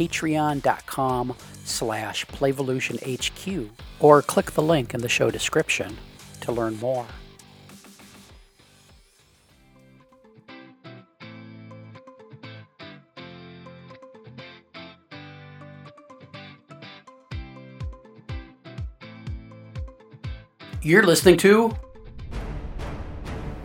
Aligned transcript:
patreon.com 0.00 1.36
slash 1.64 2.24
playvolutionhq 2.26 3.68
or 3.98 4.22
click 4.22 4.52
the 4.52 4.62
link 4.62 4.94
in 4.94 5.00
the 5.02 5.08
show 5.08 5.30
description 5.30 5.98
to 6.40 6.50
learn 6.52 6.78
more. 6.78 7.06
You're 20.82 21.02
listening 21.02 21.36
to 21.38 21.76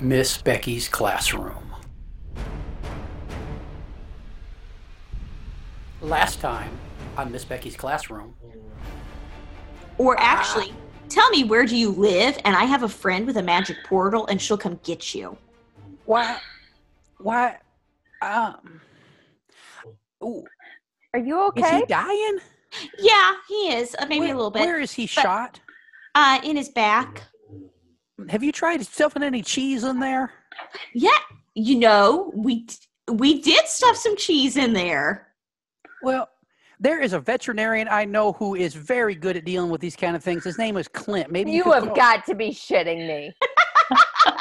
Miss 0.02 0.38
Becky's 0.38 0.90
Classroom. 0.90 1.64
Last 6.05 6.39
time 6.39 6.69
on 7.17 7.31
Miss 7.31 7.43
Becky's 7.43 7.75
Classroom. 7.75 8.35
Or 9.98 10.15
actually, 10.20 10.71
tell 11.09 11.27
me 11.31 11.43
where 11.43 11.65
do 11.65 11.75
you 11.75 11.89
live 11.89 12.37
and 12.45 12.55
I 12.55 12.65
have 12.65 12.84
a 12.84 12.89
friend 12.89 13.25
with 13.25 13.37
a 13.37 13.41
magic 13.41 13.77
portal 13.85 14.27
and 14.27 14.39
she'll 14.39 14.57
come 14.57 14.79
get 14.84 15.15
you. 15.15 15.35
Why? 16.05 16.37
Why? 17.17 17.57
Um. 18.21 18.81
Ooh, 20.23 20.43
Are 21.15 21.20
you 21.20 21.39
okay? 21.47 21.62
is 21.62 21.65
okay? 21.67 21.79
he 21.79 21.85
dying? 21.87 22.37
Yeah, 22.99 23.31
he 23.47 23.73
is. 23.73 23.95
Uh, 23.97 24.05
maybe 24.07 24.27
Where- 24.27 24.34
a 24.34 24.37
little 24.37 24.51
bit. 24.51 24.59
Where 24.62 24.79
is 24.79 24.91
he 24.91 25.07
shot? 25.07 25.59
Uh, 26.13 26.40
in 26.43 26.55
his 26.55 26.69
back. 26.69 27.23
Have 28.29 28.43
you 28.43 28.51
tried 28.51 28.85
stuffing 28.85 29.23
any 29.23 29.41
cheese 29.41 29.84
in 29.84 29.99
there? 29.99 30.31
Yeah, 30.93 31.17
you 31.55 31.79
know, 31.79 32.31
we 32.35 32.67
we 33.12 33.41
did 33.41 33.65
stuff 33.67 33.97
some 33.97 34.15
cheese 34.15 34.55
in 34.55 34.73
there. 34.73 35.24
Well, 36.05 36.29
there 36.79 37.01
is 37.01 37.13
a 37.13 37.20
veterinarian 37.20 37.87
I 37.89 38.05
know 38.05 38.34
who 38.34 38.53
is 38.53 38.75
very 38.75 39.15
good 39.15 39.35
at 39.35 39.43
dealing 39.43 39.71
with 39.71 39.81
these 39.81 39.95
kind 39.95 40.15
of 40.15 40.23
things. 40.23 40.43
His 40.43 40.59
name 40.59 40.77
is 40.77 40.87
Clint. 40.87 41.31
Maybe 41.31 41.49
you 41.51 41.63
could 41.63 41.73
have 41.73 41.84
throw- 41.85 41.95
got 41.95 42.25
to 42.27 42.35
be 42.35 42.51
shitting 42.51 43.07
me. 43.07 43.34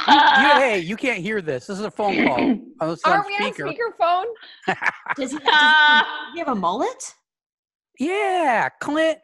You, 0.06 0.14
hey, 0.14 0.78
you 0.80 0.96
can't 0.96 1.20
hear 1.20 1.40
this. 1.42 1.66
This 1.66 1.78
is 1.78 1.84
a 1.84 1.90
phone 1.90 2.26
call. 2.26 2.38
Uh, 2.80 2.92
it's 2.92 3.04
on 3.04 3.12
Aren't 3.12 3.26
we 3.26 3.34
on 3.34 3.52
speakerphone? 3.52 4.24
Does 4.66 4.76
does 5.16 5.32
he, 5.32 5.38
does 5.38 6.04
he 6.34 6.38
have 6.38 6.48
a 6.48 6.54
mullet? 6.54 7.14
Yeah, 7.98 8.68
Clint. 8.80 9.18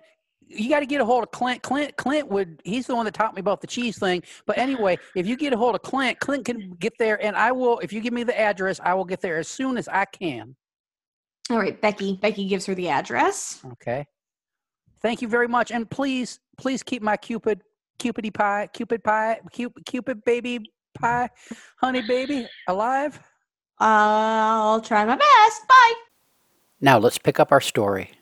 You 0.46 0.68
got 0.68 0.80
to 0.80 0.86
get 0.86 1.00
a 1.00 1.04
hold 1.04 1.24
of 1.24 1.30
Clint. 1.32 1.62
Clint. 1.62 1.96
Clint 1.96 2.28
would. 2.28 2.60
He's 2.64 2.86
the 2.86 2.94
one 2.94 3.04
that 3.06 3.14
taught 3.14 3.34
me 3.34 3.40
about 3.40 3.60
the 3.60 3.66
cheese 3.66 3.98
thing. 3.98 4.22
But 4.46 4.56
anyway, 4.58 4.98
if 5.16 5.26
you 5.26 5.36
get 5.36 5.52
a 5.52 5.56
hold 5.56 5.74
of 5.74 5.82
Clint, 5.82 6.20
Clint 6.20 6.44
can 6.44 6.72
get 6.78 6.92
there, 6.98 7.22
and 7.22 7.36
I 7.36 7.52
will. 7.52 7.78
If 7.80 7.92
you 7.92 8.00
give 8.00 8.12
me 8.12 8.22
the 8.22 8.38
address, 8.38 8.80
I 8.82 8.94
will 8.94 9.04
get 9.04 9.20
there 9.20 9.38
as 9.38 9.48
soon 9.48 9.76
as 9.76 9.88
I 9.88 10.04
can. 10.04 10.54
All 11.50 11.58
right, 11.58 11.78
Becky. 11.80 12.16
Becky 12.16 12.46
gives 12.46 12.64
her 12.66 12.74
the 12.76 12.88
address. 12.88 13.60
Okay. 13.72 14.06
Thank 15.02 15.20
you 15.20 15.28
very 15.28 15.48
much, 15.48 15.70
and 15.72 15.88
please, 15.88 16.38
please 16.56 16.82
keep 16.82 17.02
my 17.02 17.16
Cupid, 17.16 17.62
Cupidy 17.98 18.32
pie, 18.32 18.68
Cupid 18.72 19.02
pie, 19.02 19.40
Cupid, 19.50 19.84
Cupid 19.84 20.24
baby 20.24 20.70
pie, 20.94 21.28
honey 21.78 22.02
baby 22.02 22.46
alive. 22.68 23.18
I'll 23.78 24.80
try 24.80 25.04
my 25.06 25.16
best. 25.16 25.68
Bye. 25.68 25.94
Now 26.80 26.98
let's 26.98 27.18
pick 27.18 27.40
up 27.40 27.50
our 27.50 27.60
story. 27.60 28.12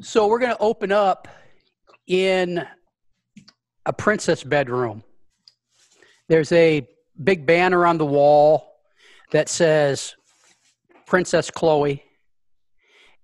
So 0.00 0.26
we're 0.26 0.38
going 0.38 0.52
to 0.52 0.60
open 0.60 0.92
up 0.92 1.28
in 2.06 2.64
a 3.86 3.92
princess 3.92 4.44
bedroom. 4.44 5.02
There's 6.28 6.52
a 6.52 6.86
big 7.24 7.46
banner 7.46 7.86
on 7.86 7.98
the 7.98 8.06
wall 8.06 8.80
that 9.32 9.48
says 9.48 10.14
Princess 11.08 11.50
Chloe. 11.50 12.04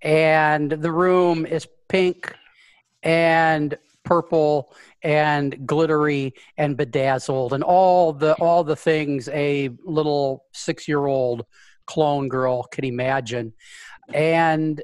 And 0.03 0.71
the 0.71 0.91
room 0.91 1.45
is 1.45 1.69
pink 1.89 2.35
and 3.03 3.77
purple 4.05 4.75
and 5.03 5.67
glittery 5.67 6.35
and 6.57 6.77
bedazzled 6.77 7.53
and 7.53 7.63
all 7.63 8.13
the 8.13 8.35
all 8.35 8.65
the 8.65 8.77
things 8.77 9.29
a 9.29 9.71
little 9.85 10.45
6-year-old 10.55 11.45
clone 11.87 12.29
girl 12.29 12.63
could 12.65 12.85
imagine. 12.85 13.53
And 14.13 14.83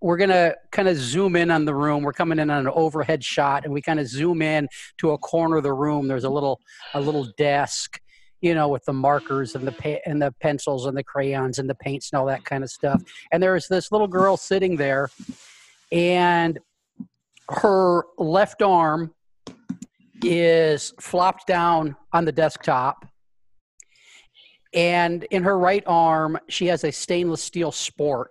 we're 0.00 0.16
going 0.16 0.30
to 0.30 0.56
kind 0.72 0.88
of 0.88 0.96
zoom 0.96 1.36
in 1.36 1.50
on 1.50 1.64
the 1.64 1.74
room. 1.74 2.02
We're 2.02 2.12
coming 2.12 2.38
in 2.38 2.50
on 2.50 2.66
an 2.66 2.72
overhead 2.74 3.22
shot 3.22 3.64
and 3.64 3.72
we 3.72 3.82
kind 3.82 4.00
of 4.00 4.08
zoom 4.08 4.42
in 4.42 4.66
to 4.98 5.10
a 5.10 5.18
corner 5.18 5.58
of 5.58 5.62
the 5.62 5.72
room. 5.72 6.08
There's 6.08 6.24
a 6.24 6.30
little 6.30 6.60
a 6.94 7.00
little 7.00 7.28
desk, 7.36 8.00
you 8.40 8.54
know, 8.54 8.68
with 8.68 8.84
the 8.84 8.92
markers 8.92 9.54
and 9.54 9.66
the 9.66 9.72
pa- 9.72 10.00
and 10.06 10.20
the 10.20 10.32
pencils 10.40 10.86
and 10.86 10.96
the 10.96 11.04
crayons 11.04 11.58
and 11.58 11.68
the 11.68 11.74
paints 11.74 12.10
and 12.12 12.20
all 12.20 12.26
that 12.26 12.44
kind 12.44 12.64
of 12.64 12.70
stuff. 12.70 13.02
And 13.32 13.42
there's 13.42 13.68
this 13.68 13.92
little 13.92 14.08
girl 14.08 14.36
sitting 14.36 14.76
there 14.76 15.10
and 15.92 16.58
her 17.50 18.04
left 18.16 18.62
arm 18.62 19.12
is 20.22 20.92
flopped 21.00 21.46
down 21.46 21.96
on 22.12 22.24
the 22.24 22.32
desktop. 22.32 23.06
And 24.72 25.24
in 25.24 25.42
her 25.42 25.58
right 25.58 25.82
arm, 25.86 26.38
she 26.48 26.66
has 26.66 26.84
a 26.84 26.92
stainless 26.92 27.42
steel 27.42 27.72
spork 27.72 28.28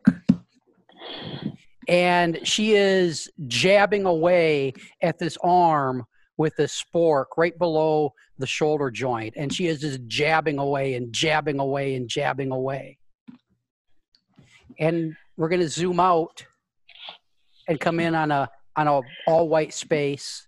and 1.89 2.39
she 2.43 2.73
is 2.73 3.29
jabbing 3.47 4.05
away 4.05 4.73
at 5.01 5.17
this 5.17 5.37
arm 5.43 6.05
with 6.39 6.55
this 6.55 6.81
spork 6.81 7.25
right 7.35 7.59
below 7.59 8.13
the 8.38 8.47
shoulder 8.47 8.89
joint 8.89 9.33
and 9.35 9.53
she 9.53 9.67
is 9.67 9.81
just 9.81 10.00
jabbing 10.07 10.57
away 10.57 10.94
and 10.94 11.11
jabbing 11.11 11.59
away 11.59 11.95
and 11.95 12.07
jabbing 12.07 12.50
away. 12.50 12.97
And 14.79 15.17
we're 15.35 15.50
going 15.50 15.59
to 15.59 15.67
zoom 15.67 16.00
out 16.00 16.45
and 17.67 17.77
come 17.77 18.00
in 18.00 18.16
on 18.16 18.31
a 18.31 18.50
on 18.77 18.88
a 18.88 19.01
all 19.27 19.50
white 19.50 19.73
space 19.73 20.47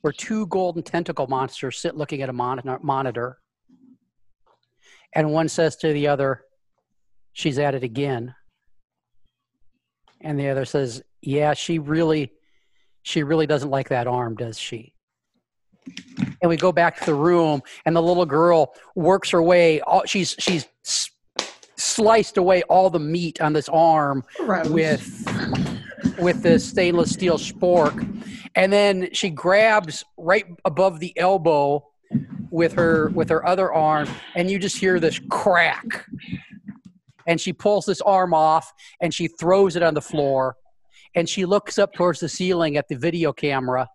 where 0.00 0.14
two 0.14 0.46
golden 0.46 0.82
tentacle 0.82 1.26
monsters 1.26 1.78
sit 1.78 1.94
looking 1.94 2.22
at 2.22 2.30
a 2.30 2.32
monitor, 2.32 2.78
monitor. 2.82 3.38
And 5.14 5.30
one 5.30 5.50
says 5.50 5.76
to 5.76 5.92
the 5.92 6.08
other 6.08 6.42
she's 7.34 7.58
at 7.58 7.74
it 7.74 7.84
again. 7.84 8.34
And 10.22 10.40
the 10.40 10.48
other 10.48 10.64
says, 10.64 11.02
"Yeah, 11.20 11.52
she 11.52 11.78
really, 11.78 12.32
she 13.02 13.22
really 13.22 13.46
doesn't 13.46 13.70
like 13.70 13.90
that 13.90 14.06
arm, 14.06 14.34
does 14.34 14.58
she?" 14.58 14.94
And 16.40 16.48
we 16.48 16.56
go 16.56 16.72
back 16.72 16.98
to 16.98 17.06
the 17.06 17.14
room, 17.14 17.62
and 17.84 17.94
the 17.94 18.02
little 18.02 18.26
girl 18.26 18.74
works 18.94 19.30
her 19.30 19.42
way. 19.42 19.80
All, 19.80 20.04
she's 20.06 20.34
she's 20.38 20.66
sliced 21.76 22.36
away 22.36 22.62
all 22.64 22.90
the 22.90 22.98
meat 22.98 23.40
on 23.40 23.52
this 23.52 23.68
arm 23.68 24.24
with 24.66 25.24
with 26.18 26.42
this 26.42 26.68
stainless 26.68 27.12
steel 27.12 27.38
spork, 27.38 27.96
and 28.54 28.72
then 28.72 29.08
she 29.12 29.30
grabs 29.30 30.04
right 30.16 30.46
above 30.64 31.00
the 31.00 31.16
elbow 31.18 31.84
with 32.50 32.72
her 32.72 33.10
with 33.10 33.28
her 33.28 33.46
other 33.46 33.72
arm, 33.72 34.08
and 34.34 34.50
you 34.50 34.58
just 34.58 34.76
hear 34.76 35.00
this 35.00 35.20
crack. 35.30 36.06
And 37.26 37.38
she 37.38 37.52
pulls 37.52 37.84
this 37.84 38.00
arm 38.00 38.32
off 38.32 38.72
and 39.02 39.12
she 39.12 39.28
throws 39.28 39.76
it 39.76 39.82
on 39.82 39.92
the 39.92 40.00
floor. 40.00 40.56
And 41.14 41.28
she 41.28 41.44
looks 41.44 41.78
up 41.78 41.92
towards 41.92 42.20
the 42.20 42.28
ceiling 42.28 42.78
at 42.78 42.88
the 42.88 42.96
video 42.96 43.34
camera 43.34 43.86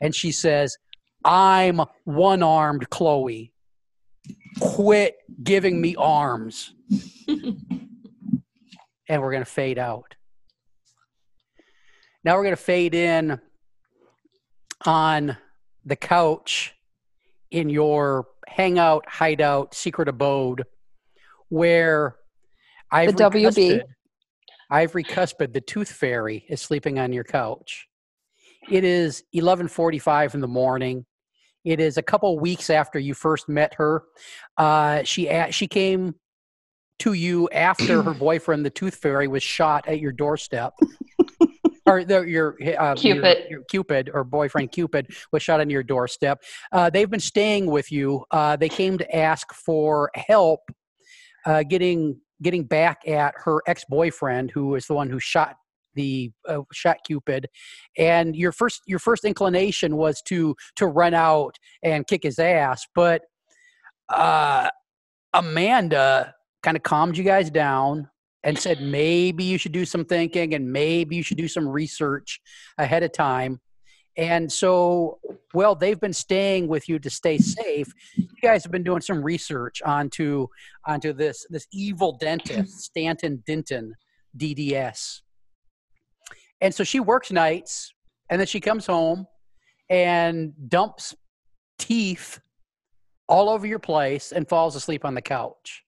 and 0.00 0.14
she 0.14 0.32
says 0.32 0.76
i'm 1.24 1.80
one-armed 2.04 2.88
chloe 2.90 3.52
quit 4.60 5.16
giving 5.42 5.80
me 5.80 5.94
arms 5.96 6.72
and 7.28 9.22
we're 9.22 9.30
going 9.30 9.44
to 9.44 9.50
fade 9.50 9.78
out 9.78 10.14
now 12.24 12.36
we're 12.36 12.42
going 12.42 12.56
to 12.56 12.62
fade 12.62 12.94
in 12.94 13.40
on 14.84 15.36
the 15.84 15.96
couch 15.96 16.74
in 17.50 17.68
your 17.68 18.26
hangout 18.48 19.04
hideout 19.08 19.74
secret 19.74 20.08
abode 20.08 20.64
where 21.48 22.16
Ivory 22.90 23.12
WB. 23.14 23.42
Cuspid, 23.44 23.82
Ivory 24.70 25.04
Cuspid, 25.04 25.52
the 25.52 25.60
tooth 25.60 25.90
fairy, 25.90 26.44
is 26.48 26.60
sleeping 26.60 26.98
on 26.98 27.12
your 27.12 27.24
couch. 27.24 27.88
It 28.68 28.84
is 28.84 29.24
11:45 29.34 30.34
in 30.34 30.40
the 30.40 30.48
morning. 30.48 31.06
It 31.64 31.80
is 31.80 31.96
a 31.96 32.02
couple 32.02 32.38
weeks 32.38 32.70
after 32.70 32.98
you 32.98 33.14
first 33.14 33.48
met 33.48 33.74
her. 33.74 34.04
Uh, 34.56 35.02
she 35.04 35.28
a- 35.28 35.52
she 35.52 35.66
came 35.66 36.14
to 37.00 37.12
you 37.14 37.48
after 37.50 38.02
her 38.02 38.14
boyfriend, 38.18 38.64
the 38.64 38.70
Tooth 38.70 38.96
Fairy, 38.96 39.28
was 39.28 39.42
shot 39.42 39.86
at 39.88 40.00
your 40.00 40.12
doorstep. 40.12 40.74
or 41.86 42.04
the, 42.04 42.20
your, 42.22 42.56
uh, 42.78 42.94
Cupid. 42.94 43.38
Your, 43.48 43.50
your 43.50 43.64
Cupid 43.64 44.10
or 44.12 44.22
boyfriend 44.24 44.70
Cupid 44.72 45.08
was 45.32 45.42
shot 45.42 45.60
on 45.60 45.70
your 45.70 45.82
doorstep. 45.82 46.42
Uh, 46.72 46.90
they've 46.90 47.10
been 47.10 47.20
staying 47.20 47.66
with 47.66 47.90
you. 47.90 48.24
Uh, 48.30 48.56
they 48.56 48.68
came 48.68 48.98
to 48.98 49.16
ask 49.16 49.52
for 49.52 50.10
help 50.14 50.60
uh, 51.46 51.62
getting 51.62 52.20
getting 52.42 52.64
back 52.64 53.06
at 53.06 53.34
her 53.36 53.60
ex 53.66 53.84
boyfriend, 53.88 54.50
who 54.50 54.68
was 54.68 54.86
the 54.86 54.94
one 54.94 55.10
who 55.10 55.18
shot 55.20 55.56
the 55.94 56.30
uh, 56.48 56.60
shot 56.72 56.98
Cupid. 57.06 57.46
And 57.96 58.36
your 58.36 58.52
first 58.52 58.82
your 58.86 58.98
first 58.98 59.24
inclination 59.24 59.96
was 59.96 60.22
to 60.26 60.54
to 60.76 60.86
run 60.86 61.14
out 61.14 61.56
and 61.82 62.06
kick 62.06 62.22
his 62.22 62.38
ass, 62.38 62.86
but 62.94 63.22
uh, 64.08 64.68
Amanda 65.32 66.34
kind 66.62 66.76
of 66.76 66.82
calmed 66.82 67.16
you 67.16 67.24
guys 67.24 67.50
down 67.50 68.08
and 68.42 68.58
said 68.58 68.80
maybe 68.82 69.44
you 69.44 69.58
should 69.58 69.72
do 69.72 69.84
some 69.84 70.04
thinking 70.04 70.54
and 70.54 70.72
maybe 70.72 71.16
you 71.16 71.22
should 71.22 71.38
do 71.38 71.48
some 71.48 71.68
research 71.68 72.40
ahead 72.78 73.02
of 73.02 73.12
time. 73.12 73.60
And 74.16 74.50
so, 74.50 75.20
well, 75.54 75.74
they've 75.74 76.00
been 76.00 76.12
staying 76.12 76.66
with 76.66 76.88
you 76.88 76.98
to 76.98 77.08
stay 77.08 77.38
safe. 77.38 77.92
You 78.16 78.26
guys 78.42 78.64
have 78.64 78.72
been 78.72 78.82
doing 78.82 79.00
some 79.00 79.22
research 79.22 79.80
onto 79.82 80.48
onto 80.84 81.12
this 81.12 81.46
this 81.48 81.66
evil 81.72 82.18
dentist, 82.20 82.80
Stanton 82.80 83.42
Denton, 83.46 83.94
DDS. 84.36 85.20
And 86.60 86.74
so 86.74 86.84
she 86.84 87.00
works 87.00 87.30
nights, 87.30 87.94
and 88.28 88.38
then 88.40 88.46
she 88.46 88.60
comes 88.60 88.86
home 88.86 89.26
and 89.88 90.52
dumps 90.68 91.14
teeth 91.78 92.40
all 93.28 93.48
over 93.48 93.66
your 93.66 93.78
place 93.78 94.32
and 94.32 94.48
falls 94.48 94.76
asleep 94.76 95.04
on 95.04 95.14
the 95.14 95.22
couch. 95.22 95.84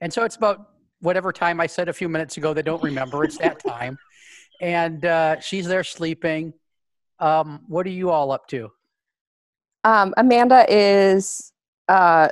And 0.00 0.12
so 0.12 0.24
it's 0.24 0.36
about 0.36 0.70
whatever 1.00 1.32
time 1.32 1.60
I 1.60 1.66
said 1.66 1.88
a 1.88 1.92
few 1.92 2.08
minutes 2.08 2.36
ago. 2.36 2.52
They 2.52 2.62
don't 2.62 2.82
remember. 2.82 3.24
It's 3.24 3.38
that 3.38 3.62
time. 3.66 3.98
And 4.60 5.04
uh, 5.04 5.40
she's 5.40 5.66
there 5.66 5.84
sleeping. 5.84 6.52
Um, 7.20 7.62
what 7.68 7.86
are 7.86 7.90
you 7.90 8.10
all 8.10 8.32
up 8.32 8.46
to? 8.48 8.70
Um, 9.84 10.14
Amanda 10.16 10.64
is 10.68 11.52
uh, 11.88 12.28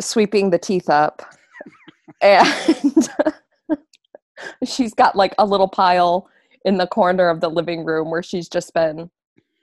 sweeping 0.00 0.50
the 0.50 0.58
teeth 0.58 0.88
up, 0.88 1.22
and 2.22 3.08
she's 4.64 4.94
got 4.94 5.14
like 5.14 5.34
a 5.38 5.44
little 5.44 5.68
pile 5.68 6.28
in 6.64 6.78
the 6.78 6.86
corner 6.86 7.28
of 7.28 7.40
the 7.40 7.50
living 7.50 7.84
room 7.84 8.10
where 8.10 8.22
she's 8.22 8.48
just 8.48 8.72
been 8.74 9.10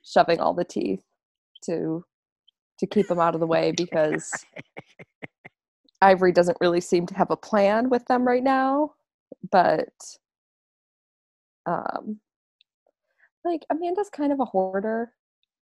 shoving 0.04 0.40
all 0.40 0.54
the 0.54 0.66
teeth 0.66 1.04
to 1.66 2.04
to 2.80 2.88
keep 2.88 3.08
them 3.08 3.20
out 3.20 3.36
of 3.36 3.40
the 3.40 3.48
way 3.48 3.72
because 3.78 4.34
Ivory 6.02 6.32
doesn't 6.32 6.58
really 6.60 6.82
seem 6.82 7.06
to 7.08 7.16
have 7.16 7.30
a 7.30 7.38
plan 7.38 7.90
with 7.90 8.06
them 8.06 8.28
right 8.28 8.44
now, 8.44 8.94
but 9.52 9.94
um 11.66 12.20
like 13.44 13.66
Amanda's 13.72 14.10
kind 14.10 14.32
of 14.32 14.40
a 14.40 14.46
hoarder 14.46 15.12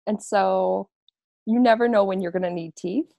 and 0.06 0.23
so 0.23 0.88
you 1.47 1.61
never 1.61 1.88
know 1.88 2.05
when 2.05 2.21
you're 2.21 2.33
going 2.33 2.43
to 2.43 2.50
need 2.50 2.75
teeth. 2.77 3.12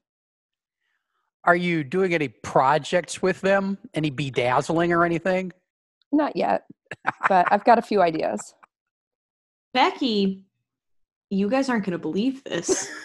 Are 1.45 1.55
you 1.55 1.83
doing 1.83 2.13
any 2.13 2.27
projects 2.27 3.21
with 3.21 3.39
them? 3.41 3.77
Any 3.93 4.09
bedazzling 4.09 4.91
or 4.91 5.05
anything? 5.05 5.53
Not 6.11 6.35
yet, 6.35 6.63
but 7.29 7.47
I've 7.51 7.63
got 7.63 7.77
a 7.77 7.81
few 7.81 8.01
ideas. 8.01 8.53
Becky, 9.73 10.43
you 11.29 11.49
guys 11.49 11.69
aren't 11.69 11.85
going 11.85 11.91
to 11.93 11.99
believe 11.99 12.43
this. 12.43 12.89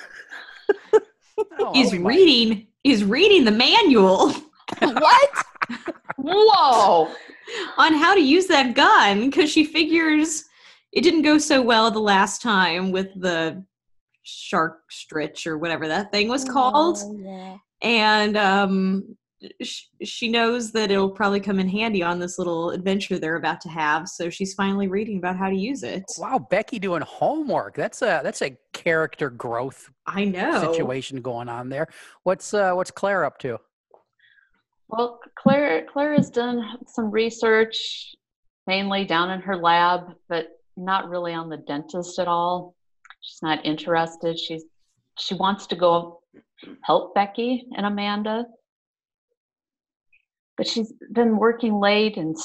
Oh, 1.59 1.73
he's 1.73 1.93
we 1.93 1.99
reading. 1.99 2.67
He's 2.85 3.05
reading 3.05 3.45
the 3.45 3.51
manual 3.51 4.33
what? 4.81 5.31
Whoa! 6.19 7.13
on 7.79 7.95
how 7.95 8.15
to 8.15 8.21
use 8.21 8.47
that 8.47 8.75
gun 8.75 9.27
because 9.27 9.51
she 9.51 9.65
figures 9.65 10.45
it 10.93 11.03
didn't 11.03 11.23
go 11.23 11.39
so 11.39 11.63
well 11.63 11.91
the 11.91 11.99
last 11.99 12.43
time 12.43 12.93
with 12.93 13.09
the 13.21 13.65
shark 14.23 14.83
stretch 14.91 15.47
or 15.47 15.59
whatever 15.59 15.89
that 15.89 16.13
thing 16.13 16.29
was 16.29 16.45
called. 16.45 16.99
Oh, 17.01 17.17
yeah. 17.19 17.57
and 17.83 18.37
um, 18.37 19.17
sh- 19.63 19.85
she 20.03 20.29
knows 20.29 20.73
that 20.73 20.91
it'll 20.91 21.11
probably 21.11 21.41
come 21.41 21.59
in 21.59 21.69
handy 21.69 22.03
on 22.03 22.19
this 22.19 22.39
little 22.39 22.71
adventure 22.71 23.19
they're 23.19 23.37
about 23.37 23.61
to 23.63 23.69
have. 23.69 24.09
So 24.09 24.31
she's 24.31 24.55
finally 24.55 24.89
reading 24.89 25.19
about 25.19 25.37
how 25.37 25.49
to 25.49 25.57
use 25.57 25.83
it. 25.83 26.05
Wow, 26.19 26.47
Becky 26.51 26.79
doing 26.79 27.03
homework. 27.03 27.75
That's 27.75 28.03
a 28.03 28.21
that's 28.23 28.43
a 28.43 28.57
character 28.73 29.31
growth 29.31 29.91
I 30.07 30.25
know. 30.25 30.73
situation 30.73 31.21
going 31.21 31.49
on 31.49 31.69
there. 31.69 31.89
What's 32.23 32.55
uh 32.55 32.73
what's 32.73 32.91
Claire 32.91 33.25
up 33.25 33.39
to? 33.39 33.59
Well, 34.89 35.21
Claire 35.39 35.87
Claire 35.93 36.15
has 36.15 36.31
done 36.31 36.79
some 36.87 37.11
research, 37.11 38.15
mainly 38.67 39.05
down 39.05 39.31
in 39.31 39.41
her 39.41 39.57
lab, 39.57 40.13
but 40.29 40.49
not 40.77 41.09
really 41.09 41.33
on 41.33 41.49
the 41.49 41.59
dentist 41.59 42.19
at 42.19 42.29
all. 42.29 42.75
She's 43.21 43.43
not 43.43 43.65
interested. 43.65 44.39
She's 44.39 44.65
she 45.19 45.35
wants 45.35 45.67
to 45.69 45.77
go 45.77 46.21
help 46.83 47.15
Becky 47.15 47.67
and 47.77 47.87
Amanda, 47.87 48.47
but 50.57 50.67
she's 50.67 50.93
been 51.13 51.37
working 51.37 51.81
late 51.81 52.17
and 52.17 52.37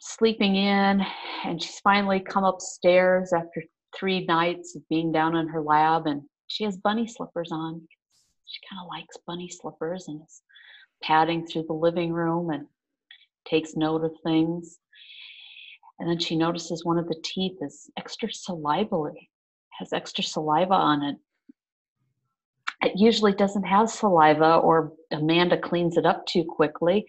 sleeping 0.00 0.56
in, 0.56 1.04
and 1.44 1.62
she's 1.62 1.80
finally 1.80 2.20
come 2.20 2.44
upstairs 2.44 3.32
after 3.32 3.62
three 3.96 4.24
nights 4.24 4.74
of 4.76 4.88
being 4.88 5.12
down 5.12 5.36
in 5.36 5.48
her 5.48 5.62
lab, 5.62 6.06
and 6.06 6.22
she 6.46 6.64
has 6.64 6.76
bunny 6.76 7.06
slippers 7.06 7.50
on. 7.52 7.82
She 8.46 8.60
kind 8.68 8.82
of 8.82 8.88
likes 8.88 9.16
bunny 9.26 9.48
slippers 9.48 10.08
and 10.08 10.22
is 10.22 10.42
padding 11.02 11.46
through 11.46 11.64
the 11.64 11.72
living 11.74 12.12
room 12.12 12.50
and 12.50 12.66
takes 13.46 13.76
note 13.76 14.04
of 14.04 14.12
things. 14.24 14.78
And 15.98 16.08
then 16.08 16.18
she 16.18 16.36
notices 16.36 16.84
one 16.84 16.98
of 16.98 17.08
the 17.08 17.20
teeth 17.22 17.58
is 17.60 17.90
extra 17.98 18.32
salivary, 18.32 19.30
has 19.78 19.92
extra 19.92 20.24
saliva 20.24 20.72
on 20.74 21.02
it. 21.02 21.16
It 22.82 22.92
usually 22.96 23.32
doesn't 23.32 23.64
have 23.64 23.90
saliva, 23.90 24.56
or 24.56 24.92
Amanda 25.10 25.58
cleans 25.58 25.96
it 25.96 26.06
up 26.06 26.24
too 26.26 26.44
quickly. 26.44 27.06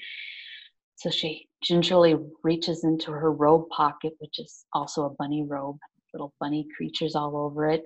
So 0.95 1.09
she 1.09 1.47
gingerly 1.63 2.15
reaches 2.43 2.83
into 2.83 3.11
her 3.11 3.31
robe 3.31 3.69
pocket, 3.69 4.13
which 4.19 4.39
is 4.39 4.65
also 4.73 5.05
a 5.05 5.15
bunny 5.17 5.43
robe, 5.43 5.77
little 6.13 6.33
bunny 6.39 6.67
creatures 6.75 7.15
all 7.15 7.37
over 7.37 7.69
it, 7.69 7.83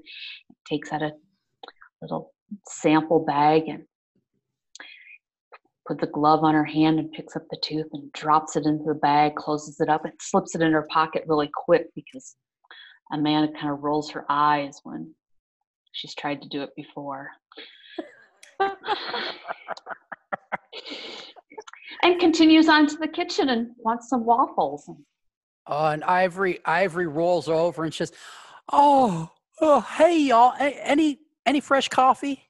takes 0.68 0.92
out 0.92 1.04
a 1.04 1.12
little 2.02 2.34
sample 2.68 3.24
bag 3.24 3.68
and 3.68 3.84
put 5.88 6.00
the 6.00 6.08
glove 6.08 6.44
on 6.44 6.56
her 6.56 6.66
hand 6.66 7.00
and 7.00 7.12
picks 7.12 7.36
up 7.36 7.44
the 7.52 7.58
tooth 7.62 7.88
and 7.94 8.12
drops 8.14 8.56
it 8.56 8.66
into 8.66 8.84
the 8.86 8.96
bag, 8.96 9.36
closes 9.36 9.80
it 9.80 9.90
up, 9.90 10.04
and 10.04 10.14
slips 10.20 10.56
it 10.56 10.62
in 10.62 10.72
her 10.72 10.88
pocket 10.90 11.24
really 11.28 11.50
quick 11.54 11.88
because 11.96 12.36
Amanda 13.12 13.51
kind 13.54 13.72
of 13.72 13.84
rolls 13.84 14.10
her 14.10 14.25
eyes 14.30 14.80
when 14.84 15.13
she's 15.92 16.15
tried 16.15 16.42
to 16.42 16.50
do 16.50 16.63
it 16.63 16.72
before. 16.75 17.30
And 22.04 22.20
continues 22.20 22.68
on 22.68 22.88
to 22.88 22.98
the 22.98 23.08
kitchen 23.08 23.50
and 23.50 23.70
wants 23.78 24.10
some 24.10 24.26
waffles. 24.26 24.90
Uh, 25.68 25.90
and 25.94 26.04
Ivory 26.04 26.60
Ivory 26.66 27.08
rolls 27.08 27.48
over 27.50 27.84
and 27.84 27.94
says, 27.94 28.12
"Oh, 28.72 29.30
oh 29.62 29.82
hey 29.82 30.20
y'all, 30.20 30.54
A- 30.60 30.86
any 30.86 31.20
any 31.46 31.60
fresh 31.60 31.88
coffee?" 31.90 32.44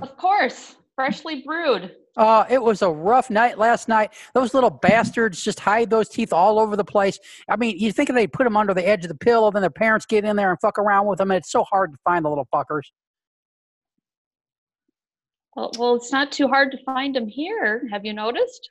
Of 0.00 0.16
course, 0.16 0.76
freshly 0.94 1.42
brewed. 1.42 1.92
Uh, 2.16 2.44
it 2.50 2.60
was 2.60 2.82
a 2.82 2.90
rough 2.90 3.30
night 3.30 3.58
last 3.58 3.88
night. 3.88 4.12
Those 4.34 4.52
little 4.52 4.70
bastards 4.70 5.42
just 5.42 5.60
hide 5.60 5.88
those 5.88 6.08
teeth 6.08 6.32
all 6.32 6.58
over 6.58 6.74
the 6.76 6.84
place. 6.84 7.18
I 7.48 7.54
mean, 7.56 7.78
you 7.78 7.92
think 7.92 8.12
they 8.12 8.26
put 8.26 8.42
them 8.42 8.56
under 8.56 8.74
the 8.74 8.86
edge 8.86 9.04
of 9.04 9.08
the 9.08 9.14
pillow, 9.16 9.52
then 9.52 9.62
their 9.62 9.70
parents 9.70 10.04
get 10.04 10.24
in 10.24 10.34
there 10.34 10.50
and 10.50 10.58
fuck 10.60 10.78
around 10.80 11.06
with 11.06 11.18
them, 11.18 11.30
and 11.30 11.38
it's 11.38 11.52
so 11.52 11.62
hard 11.62 11.92
to 11.92 11.98
find 12.04 12.24
the 12.24 12.28
little 12.28 12.48
fuckers. 12.52 12.90
Well, 15.58 15.72
well, 15.76 15.94
it's 15.96 16.12
not 16.12 16.30
too 16.30 16.46
hard 16.46 16.70
to 16.70 16.78
find 16.84 17.16
them 17.16 17.26
here. 17.26 17.82
Have 17.90 18.04
you 18.04 18.12
noticed? 18.12 18.70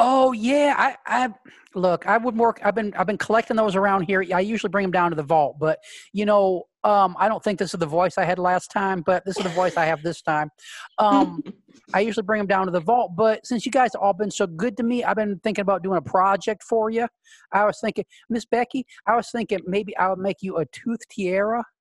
Oh 0.00 0.32
yeah, 0.32 0.74
I, 0.76 0.96
I 1.06 1.28
look. 1.76 2.04
I 2.04 2.16
would 2.16 2.36
work. 2.36 2.58
I've 2.64 2.74
been 2.74 2.92
I've 2.94 3.06
been 3.06 3.16
collecting 3.16 3.56
those 3.56 3.76
around 3.76 4.02
here. 4.02 4.24
I 4.34 4.40
usually 4.40 4.70
bring 4.70 4.82
them 4.82 4.90
down 4.90 5.10
to 5.10 5.14
the 5.14 5.22
vault, 5.22 5.58
but 5.60 5.78
you 6.12 6.26
know, 6.26 6.64
um, 6.82 7.14
I 7.16 7.28
don't 7.28 7.44
think 7.44 7.60
this 7.60 7.74
is 7.74 7.78
the 7.78 7.86
voice 7.86 8.18
I 8.18 8.24
had 8.24 8.40
last 8.40 8.72
time, 8.72 9.02
but 9.06 9.24
this 9.24 9.36
is 9.36 9.44
the 9.44 9.50
voice 9.50 9.76
I 9.76 9.84
have 9.84 10.02
this 10.02 10.20
time. 10.20 10.50
Um, 10.98 11.44
I 11.94 12.00
usually 12.00 12.24
bring 12.24 12.40
them 12.40 12.48
down 12.48 12.66
to 12.66 12.72
the 12.72 12.80
vault, 12.80 13.12
but 13.14 13.46
since 13.46 13.64
you 13.64 13.70
guys 13.70 13.92
have 13.92 14.02
all 14.02 14.12
been 14.12 14.32
so 14.32 14.48
good 14.48 14.76
to 14.78 14.82
me, 14.82 15.04
I've 15.04 15.16
been 15.16 15.38
thinking 15.44 15.62
about 15.62 15.84
doing 15.84 15.98
a 15.98 16.02
project 16.02 16.64
for 16.64 16.90
you. 16.90 17.06
I 17.52 17.64
was 17.66 17.78
thinking, 17.80 18.04
Miss 18.28 18.44
Becky, 18.46 18.84
I 19.06 19.14
was 19.14 19.30
thinking 19.30 19.60
maybe 19.64 19.96
I 19.96 20.08
would 20.08 20.18
make 20.18 20.38
you 20.40 20.56
a 20.56 20.66
tooth 20.66 21.06
tiara. 21.08 21.62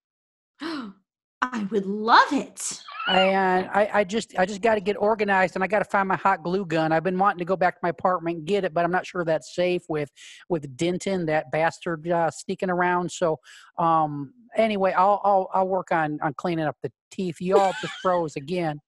I 1.41 1.63
would 1.71 1.85
love 1.85 2.33
it. 2.33 2.81
and 3.07 3.69
I, 3.73 3.89
I 3.93 4.03
just 4.03 4.37
I 4.37 4.45
just 4.45 4.61
got 4.61 4.75
to 4.75 4.81
get 4.81 4.97
organized 4.97 5.55
and 5.55 5.63
I 5.63 5.67
got 5.67 5.79
to 5.79 5.85
find 5.85 6.07
my 6.07 6.17
hot 6.17 6.43
glue 6.43 6.65
gun. 6.65 6.91
I've 6.91 7.03
been 7.03 7.17
wanting 7.17 7.39
to 7.39 7.45
go 7.45 7.55
back 7.55 7.75
to 7.75 7.79
my 7.81 7.89
apartment 7.89 8.37
and 8.37 8.45
get 8.45 8.65
it, 8.65 8.73
but 8.73 8.83
I'm 8.83 8.91
not 8.91 9.05
sure 9.05 9.23
that's 9.23 9.55
safe 9.55 9.83
with 9.87 10.11
with 10.49 10.75
Denton, 10.75 11.25
that 11.27 11.49
bastard 11.51 12.07
uh, 12.07 12.29
sneaking 12.29 12.69
around. 12.69 13.11
So 13.11 13.39
um, 13.77 14.33
anyway, 14.55 14.91
I'll, 14.91 15.21
I'll 15.23 15.49
I'll 15.53 15.67
work 15.67 15.91
on 15.91 16.19
on 16.21 16.33
cleaning 16.33 16.65
up 16.65 16.75
the 16.83 16.91
teeth. 17.09 17.37
You 17.39 17.57
all 17.57 17.73
just 17.81 17.93
froze 18.01 18.35
again. 18.35 18.79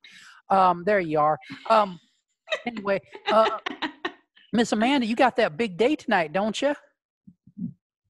Um, 0.49 0.83
there 0.85 0.99
you 0.99 1.19
are. 1.19 1.39
Um, 1.69 1.99
anyway, 2.65 2.99
uh, 3.31 3.57
Miss 4.53 4.73
Amanda, 4.73 5.07
you 5.07 5.15
got 5.15 5.37
that 5.37 5.55
big 5.55 5.77
day 5.77 5.95
tonight, 5.95 6.33
don't 6.33 6.61
you? 6.61 6.75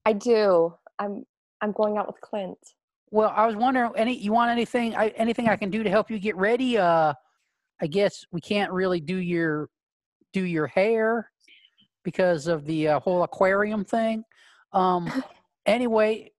I 0.04 0.12
do. 0.12 0.74
I'm 0.98 1.24
I'm 1.60 1.72
going 1.72 1.96
out 1.96 2.08
with 2.08 2.20
Clint. 2.20 2.58
Well, 3.12 3.30
I 3.36 3.46
was 3.46 3.54
wondering, 3.54 3.92
any 3.94 4.16
you 4.16 4.32
want 4.32 4.50
anything? 4.50 4.96
I, 4.96 5.08
anything 5.08 5.46
I 5.46 5.56
can 5.56 5.68
do 5.68 5.82
to 5.82 5.90
help 5.90 6.10
you 6.10 6.18
get 6.18 6.34
ready? 6.34 6.78
Uh, 6.78 7.12
I 7.80 7.86
guess 7.86 8.24
we 8.32 8.40
can't 8.40 8.72
really 8.72 9.00
do 9.00 9.16
your 9.16 9.68
do 10.32 10.42
your 10.42 10.66
hair 10.66 11.30
because 12.04 12.46
of 12.46 12.64
the 12.64 12.88
uh, 12.88 13.00
whole 13.00 13.22
aquarium 13.22 13.84
thing. 13.84 14.24
Um, 14.72 15.12
anyway, 15.66 16.32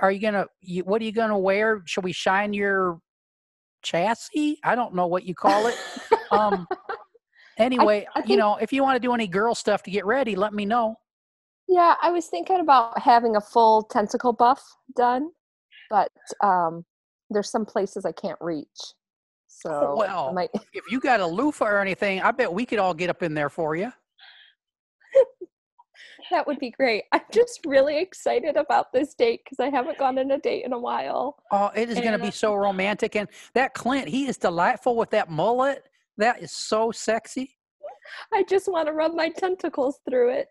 are 0.00 0.10
you 0.10 0.18
gonna? 0.18 0.46
You, 0.62 0.82
what 0.84 1.02
are 1.02 1.04
you 1.04 1.12
gonna 1.12 1.38
wear? 1.38 1.82
Shall 1.84 2.02
we 2.02 2.12
shine 2.12 2.54
your 2.54 3.00
chassis? 3.82 4.58
I 4.64 4.74
don't 4.74 4.94
know 4.94 5.08
what 5.08 5.24
you 5.24 5.34
call 5.34 5.66
it. 5.66 5.76
um, 6.30 6.66
anyway, 7.58 8.06
I 8.16 8.20
you 8.20 8.26
think- 8.28 8.38
know, 8.38 8.56
if 8.56 8.72
you 8.72 8.82
want 8.82 8.96
to 8.96 9.06
do 9.06 9.12
any 9.12 9.28
girl 9.28 9.54
stuff 9.54 9.82
to 9.82 9.90
get 9.90 10.06
ready, 10.06 10.36
let 10.36 10.54
me 10.54 10.64
know. 10.64 10.96
Yeah, 11.68 11.96
I 12.00 12.10
was 12.10 12.28
thinking 12.28 12.60
about 12.60 12.98
having 12.98 13.36
a 13.36 13.42
full 13.42 13.82
tentacle 13.82 14.32
buff 14.32 14.62
done, 14.96 15.28
but 15.90 16.10
um, 16.42 16.84
there's 17.30 17.50
some 17.50 17.64
places 17.64 18.04
I 18.04 18.12
can't 18.12 18.38
reach. 18.40 18.66
So 19.46 19.70
Oh, 19.70 19.96
well. 19.96 20.32
might, 20.32 20.50
If 20.72 20.90
you 20.90 21.00
got 21.00 21.20
a 21.20 21.26
loofah 21.26 21.64
or 21.64 21.78
anything, 21.80 22.20
I 22.20 22.30
bet 22.30 22.52
we 22.52 22.66
could 22.66 22.78
all 22.78 22.94
get 22.94 23.10
up 23.10 23.22
in 23.22 23.34
there 23.34 23.50
for 23.50 23.76
you. 23.76 23.92
that 26.30 26.46
would 26.46 26.58
be 26.58 26.70
great. 26.70 27.04
I'm 27.12 27.22
just 27.32 27.60
really 27.66 27.98
excited 27.98 28.56
about 28.56 28.92
this 28.92 29.14
date 29.14 29.40
because 29.44 29.58
I 29.60 29.70
haven't 29.70 29.98
gone 29.98 30.18
on 30.18 30.30
a 30.30 30.38
date 30.38 30.64
in 30.64 30.72
a 30.72 30.78
while. 30.78 31.36
Oh, 31.50 31.70
it 31.74 31.88
is 31.90 31.98
going 31.98 32.12
to 32.12 32.18
be 32.18 32.30
so 32.30 32.54
romantic. 32.54 33.16
And 33.16 33.28
that 33.54 33.74
Clint, 33.74 34.08
he 34.08 34.26
is 34.26 34.36
delightful 34.36 34.96
with 34.96 35.10
that 35.10 35.30
mullet. 35.30 35.88
That 36.18 36.42
is 36.42 36.52
so 36.52 36.90
sexy. 36.90 37.56
I 38.32 38.42
just 38.42 38.68
want 38.70 38.86
to 38.88 38.92
rub 38.92 39.14
my 39.14 39.28
tentacles 39.28 40.00
through 40.08 40.30
it. 40.32 40.48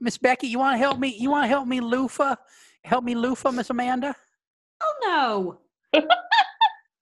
Miss 0.00 0.18
Becky, 0.18 0.48
you 0.48 0.58
want 0.58 0.74
to 0.74 0.78
help 0.78 0.98
me? 0.98 1.16
You 1.18 1.30
want 1.30 1.44
to 1.44 1.48
help 1.48 1.66
me 1.66 1.80
loofah? 1.80 2.36
Help 2.84 3.04
me 3.04 3.14
loofah, 3.14 3.52
Miss 3.52 3.70
Amanda? 3.70 4.14
No. 5.06 5.58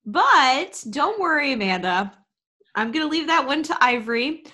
but 0.05 0.85
don't 0.91 1.21
worry, 1.21 1.53
Amanda. 1.53 2.13
I'm 2.75 2.91
going 2.93 3.05
to 3.05 3.11
leave 3.11 3.27
that 3.29 3.47
one 3.47 3.63
to 3.65 3.77
Ivory. 3.85 4.45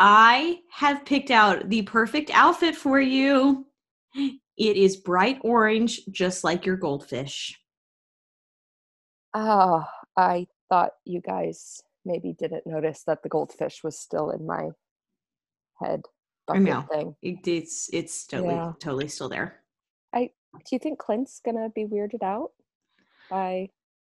I 0.00 0.60
have 0.70 1.04
picked 1.04 1.30
out 1.30 1.68
the 1.68 1.82
perfect 1.82 2.30
outfit 2.32 2.74
for 2.76 3.00
you. 3.00 3.66
It 4.14 4.76
is 4.76 4.96
bright 4.96 5.38
orange, 5.42 6.00
just 6.10 6.44
like 6.44 6.64
your 6.66 6.76
goldfish. 6.76 7.58
Oh, 9.34 9.84
I 10.16 10.46
thought 10.68 10.92
you 11.04 11.20
guys 11.20 11.82
maybe 12.04 12.32
didn't 12.32 12.66
notice 12.66 13.02
that 13.06 13.22
the 13.22 13.28
goldfish 13.28 13.82
was 13.84 13.98
still 13.98 14.30
in 14.30 14.46
my 14.46 14.70
head 15.80 16.02
I 16.48 16.58
know. 16.58 16.82
thing. 16.90 17.14
It, 17.22 17.46
it's 17.46 17.90
it's 17.92 18.26
totally 18.26 18.54
Yeah. 18.54 18.72
totally 18.80 19.08
still 19.08 19.28
there. 19.28 19.60
I 20.14 20.30
do 20.54 20.64
you 20.72 20.78
think 20.78 20.98
Clint's 20.98 21.40
gonna 21.44 21.68
be 21.68 21.84
weirded 21.84 22.22
out 22.22 22.52
by 23.30 23.68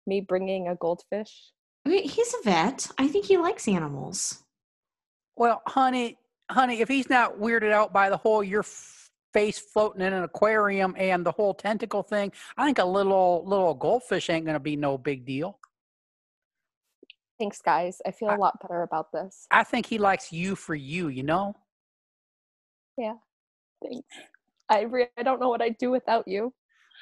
me 0.06 0.20
bringing 0.20 0.68
a 0.68 0.74
goldfish? 0.76 1.52
He's 1.84 2.34
a 2.34 2.42
vet. 2.44 2.90
I 2.98 3.08
think 3.08 3.24
he 3.26 3.36
likes 3.36 3.66
animals. 3.68 4.42
Well, 5.36 5.62
honey, 5.66 6.18
honey, 6.50 6.80
if 6.80 6.88
he's 6.88 7.10
not 7.10 7.38
weirded 7.38 7.72
out 7.72 7.92
by 7.92 8.08
the 8.10 8.16
whole 8.16 8.44
your 8.44 8.60
f- 8.60 9.10
face 9.32 9.58
floating 9.58 10.02
in 10.02 10.12
an 10.12 10.22
aquarium 10.24 10.94
and 10.98 11.24
the 11.24 11.32
whole 11.32 11.54
tentacle 11.54 12.02
thing, 12.02 12.32
I 12.56 12.64
think 12.64 12.78
a 12.78 12.84
little 12.84 13.42
little 13.46 13.74
goldfish 13.74 14.30
ain't 14.30 14.44
going 14.44 14.54
to 14.54 14.60
be 14.60 14.76
no 14.76 14.98
big 14.98 15.24
deal. 15.24 15.58
Thanks, 17.40 17.60
guys. 17.60 18.00
I 18.06 18.12
feel 18.12 18.28
I- 18.28 18.36
a 18.36 18.38
lot 18.38 18.60
better 18.60 18.82
about 18.82 19.10
this. 19.12 19.46
I 19.50 19.64
think 19.64 19.86
he 19.86 19.98
likes 19.98 20.32
you 20.32 20.54
for 20.54 20.74
you, 20.74 21.08
you 21.08 21.22
know? 21.24 21.56
Yeah. 22.96 23.14
Thanks. 23.82 24.06
I 24.68 24.82
re- 24.82 25.08
I 25.16 25.22
don't 25.22 25.40
know 25.40 25.48
what 25.48 25.60
I'd 25.62 25.78
do 25.78 25.90
without 25.90 26.28
you. 26.28 26.52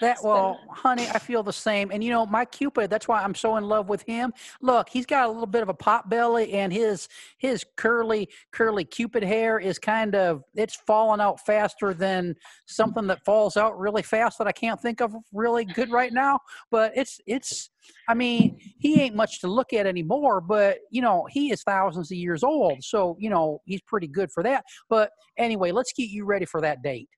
That 0.00 0.18
So- 0.18 0.28
well, 0.28 0.60
honey, 0.70 1.06
I 1.08 1.18
feel 1.18 1.42
the 1.42 1.52
same. 1.52 1.90
And 1.90 2.02
you 2.02 2.10
know, 2.10 2.26
my 2.26 2.44
Cupid, 2.44 2.90
that's 2.90 3.06
why 3.06 3.22
I'm 3.22 3.34
so 3.34 3.56
in 3.56 3.64
love 3.64 3.88
with 3.88 4.02
him. 4.02 4.32
Look, 4.60 4.88
he's 4.88 5.06
got 5.06 5.26
a 5.26 5.30
little 5.30 5.46
bit 5.46 5.62
of 5.62 5.68
a 5.68 5.74
pot 5.74 6.08
belly 6.08 6.52
and 6.54 6.72
his 6.72 7.08
his 7.38 7.64
curly 7.76 8.28
curly 8.50 8.84
Cupid 8.84 9.22
hair 9.22 9.58
is 9.58 9.78
kind 9.78 10.14
of 10.14 10.42
it's 10.54 10.76
falling 10.86 11.20
out 11.20 11.40
faster 11.40 11.92
than 11.94 12.34
something 12.66 13.06
that 13.08 13.24
falls 13.24 13.56
out 13.56 13.78
really 13.78 14.02
fast 14.02 14.38
that 14.38 14.46
I 14.46 14.52
can't 14.52 14.80
think 14.80 15.00
of 15.00 15.14
really 15.32 15.64
good 15.64 15.90
right 15.90 16.12
now, 16.12 16.40
but 16.70 16.92
it's 16.96 17.20
it's 17.26 17.70
I 18.08 18.14
mean, 18.14 18.58
he 18.78 19.00
ain't 19.00 19.14
much 19.14 19.40
to 19.40 19.48
look 19.48 19.72
at 19.72 19.86
anymore, 19.86 20.40
but 20.40 20.78
you 20.90 21.02
know, 21.02 21.26
he 21.30 21.50
is 21.50 21.62
thousands 21.62 22.10
of 22.10 22.16
years 22.16 22.42
old. 22.42 22.82
So, 22.84 23.16
you 23.18 23.30
know, 23.30 23.60
he's 23.64 23.80
pretty 23.82 24.06
good 24.06 24.30
for 24.32 24.42
that. 24.42 24.64
But 24.88 25.10
anyway, 25.36 25.72
let's 25.72 25.92
get 25.92 26.08
you 26.10 26.24
ready 26.24 26.44
for 26.44 26.60
that 26.60 26.82
date. 26.82 27.08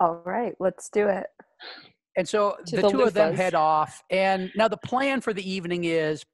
All 0.00 0.22
right, 0.24 0.54
let's 0.60 0.88
do 0.90 1.08
it. 1.08 1.26
And 2.16 2.28
so 2.28 2.56
the, 2.70 2.80
the 2.80 2.90
two 2.90 3.02
of 3.02 3.14
them 3.14 3.34
head 3.34 3.54
off. 3.54 4.02
And 4.10 4.50
now 4.56 4.68
the 4.68 4.78
plan 4.78 5.20
for 5.20 5.34
the 5.34 5.48
evening 5.48 5.84
is 5.84 6.24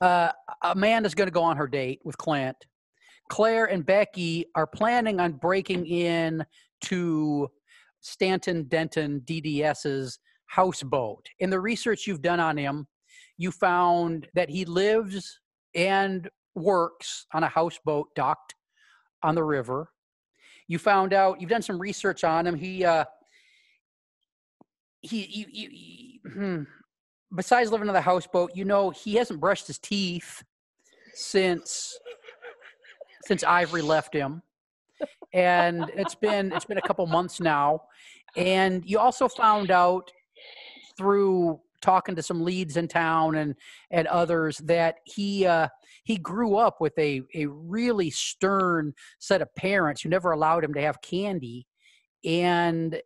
uh, 0.00 0.32
Amanda's 0.62 1.14
going 1.14 1.28
to 1.28 1.32
go 1.32 1.42
on 1.42 1.56
her 1.56 1.68
date 1.68 2.00
with 2.04 2.18
Clint. 2.18 2.56
Claire 3.28 3.66
and 3.66 3.86
Becky 3.86 4.46
are 4.56 4.66
planning 4.66 5.20
on 5.20 5.32
breaking 5.32 5.86
in 5.86 6.44
to 6.82 7.48
Stanton 8.00 8.64
Denton 8.64 9.22
DDS's 9.24 10.18
houseboat. 10.46 11.26
In 11.38 11.48
the 11.48 11.60
research 11.60 12.06
you've 12.06 12.22
done 12.22 12.40
on 12.40 12.56
him, 12.56 12.88
you 13.38 13.52
found 13.52 14.26
that 14.34 14.50
he 14.50 14.64
lives 14.64 15.40
and 15.74 16.28
works 16.56 17.26
on 17.32 17.44
a 17.44 17.48
houseboat 17.48 18.08
docked 18.16 18.54
on 19.22 19.36
the 19.36 19.44
river. 19.44 19.90
You 20.66 20.78
found 20.78 21.12
out 21.12 21.40
you've 21.40 21.50
done 21.50 21.62
some 21.62 21.80
research 21.80 22.24
on 22.24 22.46
him. 22.46 22.56
He 22.56 22.84
uh, 22.84 23.04
he, 25.00 25.26
you, 25.26 25.46
you- 25.50 26.30
hmm. 26.30 26.62
besides 27.34 27.70
living 27.70 27.88
on 27.88 27.94
the 27.94 28.00
houseboat, 28.00 28.52
you 28.54 28.64
know, 28.64 28.90
he 28.90 29.14
hasn't 29.14 29.40
brushed 29.40 29.66
his 29.66 29.78
teeth 29.78 30.42
since 31.14 31.98
since 33.24 33.44
Ivory 33.44 33.82
left 33.82 34.14
him, 34.14 34.42
and 35.32 35.90
it's 35.94 36.14
been 36.14 36.52
it's 36.52 36.64
been 36.64 36.78
a 36.78 36.82
couple 36.82 37.06
months 37.06 37.40
now. 37.40 37.82
And 38.36 38.84
you 38.88 38.98
also 38.98 39.28
found 39.28 39.70
out 39.70 40.10
through 40.96 41.60
talking 41.80 42.14
to 42.14 42.22
some 42.22 42.42
leads 42.42 42.76
in 42.76 42.88
town 42.88 43.36
and 43.36 43.54
and 43.90 44.06
others 44.08 44.58
that 44.58 44.96
he 45.04 45.46
uh, 45.46 45.68
he 46.04 46.16
grew 46.16 46.56
up 46.56 46.80
with 46.80 46.96
a 46.98 47.22
a 47.34 47.46
really 47.46 48.10
stern 48.10 48.92
set 49.18 49.42
of 49.42 49.54
parents 49.54 50.02
who 50.02 50.08
never 50.08 50.32
allowed 50.32 50.64
him 50.64 50.74
to 50.74 50.80
have 50.80 51.00
candy, 51.02 51.66
and 52.24 53.00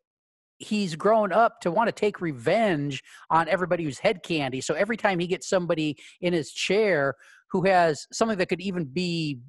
he's 0.65 0.97
grown 0.97 1.33
up 1.33 1.61
to 1.61 1.71
want 1.71 1.89
to 1.89 1.93
take 1.93 2.21
revenge 2.21 3.03
on 3.31 3.49
everybody 3.49 3.85
who's 3.85 3.99
head 3.99 4.23
candy. 4.23 4.61
So 4.61 4.75
every 4.75 4.97
time 4.97 5.19
he 5.19 5.27
gets 5.27 5.49
somebody 5.49 5.97
in 6.21 6.33
his 6.33 6.53
chair 6.53 7.15
who 7.51 7.65
has 7.65 8.07
something 8.13 8.39
that 8.39 8.49
could 8.49 8.61
even 8.61 8.85
be 8.85 9.41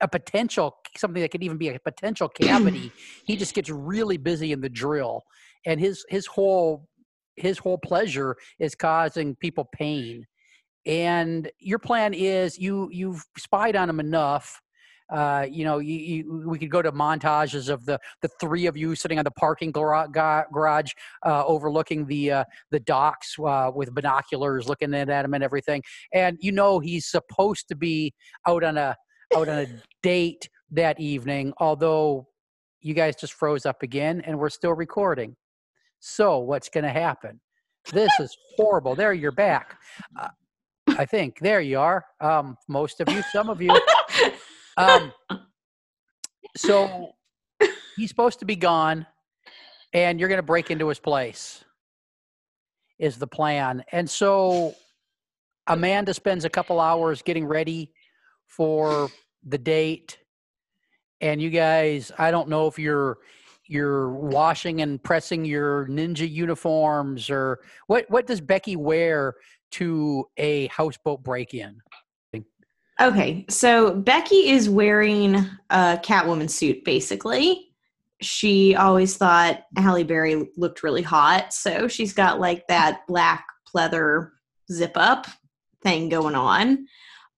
a 0.00 0.08
potential 0.08 0.76
something 0.96 1.22
that 1.22 1.30
could 1.30 1.42
even 1.42 1.56
be 1.56 1.68
a 1.68 1.78
potential 1.78 2.28
cavity, 2.28 2.92
he 3.26 3.36
just 3.36 3.54
gets 3.54 3.70
really 3.70 4.16
busy 4.16 4.52
in 4.52 4.60
the 4.60 4.68
drill. 4.68 5.22
And 5.66 5.80
his 5.80 6.04
his 6.08 6.26
whole 6.26 6.88
his 7.36 7.58
whole 7.58 7.78
pleasure 7.78 8.36
is 8.58 8.74
causing 8.74 9.36
people 9.36 9.68
pain. 9.72 10.26
And 10.86 11.50
your 11.58 11.78
plan 11.78 12.12
is 12.12 12.58
you 12.58 12.88
you've 12.92 13.24
spied 13.38 13.76
on 13.76 13.88
him 13.88 14.00
enough 14.00 14.60
uh, 15.14 15.46
you 15.48 15.64
know, 15.64 15.78
you, 15.78 15.94
you, 15.94 16.42
we 16.44 16.58
could 16.58 16.70
go 16.70 16.82
to 16.82 16.90
montages 16.90 17.68
of 17.68 17.84
the 17.86 17.98
the 18.20 18.28
three 18.40 18.66
of 18.66 18.76
you 18.76 18.96
sitting 18.96 19.18
on 19.18 19.24
the 19.24 19.30
parking 19.30 19.70
gara- 19.70 20.08
ga- 20.10 20.44
garage, 20.52 20.90
uh, 21.24 21.44
overlooking 21.46 22.04
the 22.06 22.32
uh, 22.32 22.44
the 22.72 22.80
docks 22.80 23.36
uh, 23.38 23.70
with 23.72 23.94
binoculars, 23.94 24.68
looking 24.68 24.92
at 24.92 25.08
him 25.08 25.34
and 25.34 25.44
everything. 25.44 25.82
And 26.12 26.36
you 26.40 26.50
know, 26.50 26.80
he's 26.80 27.06
supposed 27.06 27.68
to 27.68 27.76
be 27.76 28.12
out 28.48 28.64
on 28.64 28.76
a 28.76 28.96
out 29.36 29.48
on 29.48 29.58
a 29.60 29.66
date 30.02 30.48
that 30.72 30.98
evening. 30.98 31.52
Although 31.58 32.26
you 32.80 32.92
guys 32.92 33.14
just 33.14 33.34
froze 33.34 33.66
up 33.66 33.84
again, 33.84 34.20
and 34.26 34.36
we're 34.36 34.50
still 34.50 34.74
recording. 34.74 35.36
So 36.00 36.38
what's 36.38 36.68
going 36.68 36.84
to 36.84 36.90
happen? 36.90 37.40
This 37.92 38.10
is 38.18 38.36
horrible. 38.56 38.96
There, 38.96 39.12
you're 39.12 39.32
back. 39.32 39.78
Uh, 40.18 40.28
I 40.98 41.06
think 41.06 41.38
there 41.38 41.60
you 41.60 41.78
are. 41.78 42.04
Um, 42.20 42.56
most 42.68 43.00
of 43.00 43.08
you, 43.08 43.22
some 43.32 43.48
of 43.48 43.62
you. 43.62 43.70
Um, 44.76 45.12
so 46.56 47.12
he's 47.96 48.08
supposed 48.08 48.40
to 48.40 48.44
be 48.44 48.56
gone, 48.56 49.06
and 49.92 50.18
you're 50.18 50.28
going 50.28 50.38
to 50.38 50.42
break 50.42 50.70
into 50.70 50.88
his 50.88 50.98
place. 50.98 51.64
Is 52.98 53.16
the 53.16 53.26
plan? 53.26 53.84
And 53.92 54.08
so 54.08 54.74
Amanda 55.66 56.14
spends 56.14 56.44
a 56.44 56.50
couple 56.50 56.80
hours 56.80 57.22
getting 57.22 57.44
ready 57.46 57.92
for 58.46 59.08
the 59.44 59.58
date, 59.58 60.18
and 61.20 61.42
you 61.42 61.50
guys. 61.50 62.12
I 62.18 62.30
don't 62.30 62.48
know 62.48 62.66
if 62.66 62.78
you're 62.78 63.18
you're 63.66 64.10
washing 64.10 64.80
and 64.82 65.02
pressing 65.02 65.44
your 65.44 65.88
ninja 65.88 66.30
uniforms 66.30 67.30
or 67.30 67.60
what. 67.86 68.06
What 68.08 68.26
does 68.26 68.40
Becky 68.40 68.76
wear 68.76 69.34
to 69.72 70.26
a 70.36 70.68
houseboat 70.68 71.24
break-in? 71.24 71.80
Okay, 73.00 73.44
so 73.48 73.92
Becky 73.94 74.50
is 74.50 74.68
wearing 74.68 75.34
a 75.70 75.98
Catwoman 76.02 76.48
suit 76.48 76.84
basically. 76.84 77.72
She 78.20 78.76
always 78.76 79.16
thought 79.16 79.64
Halle 79.76 80.04
Berry 80.04 80.48
looked 80.56 80.84
really 80.84 81.02
hot, 81.02 81.52
so 81.52 81.88
she's 81.88 82.12
got 82.12 82.38
like 82.38 82.66
that 82.68 83.00
black 83.08 83.44
pleather 83.74 84.30
zip 84.70 84.92
up 84.94 85.26
thing 85.82 86.08
going 86.08 86.36
on. 86.36 86.86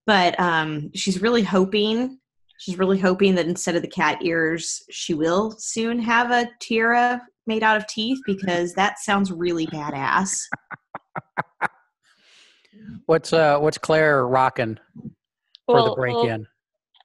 But 0.05 0.39
um, 0.39 0.91
she's 0.93 1.21
really 1.21 1.41
hoping, 1.41 2.19
she's 2.59 2.77
really 2.77 2.99
hoping 2.99 3.33
that 3.35 3.47
instead 3.47 3.75
of 3.75 3.81
the 3.81 3.87
cat 3.87 4.19
ears, 4.21 4.83
she 4.91 5.15
will 5.15 5.55
soon 5.57 5.99
have 5.99 6.29
a 6.29 6.49
tiara 6.59 7.21
made 7.47 7.63
out 7.63 7.77
of 7.77 7.87
teeth 7.87 8.19
because 8.27 8.73
that 8.73 8.99
sounds 8.99 9.31
really 9.31 9.65
badass. 9.67 10.39
What's 13.07 13.33
uh 13.33 13.57
what's 13.59 13.77
Claire 13.77 14.27
rocking 14.27 14.77
for 15.67 15.89
the 15.89 15.95
break 15.95 16.15
in? 16.25 16.47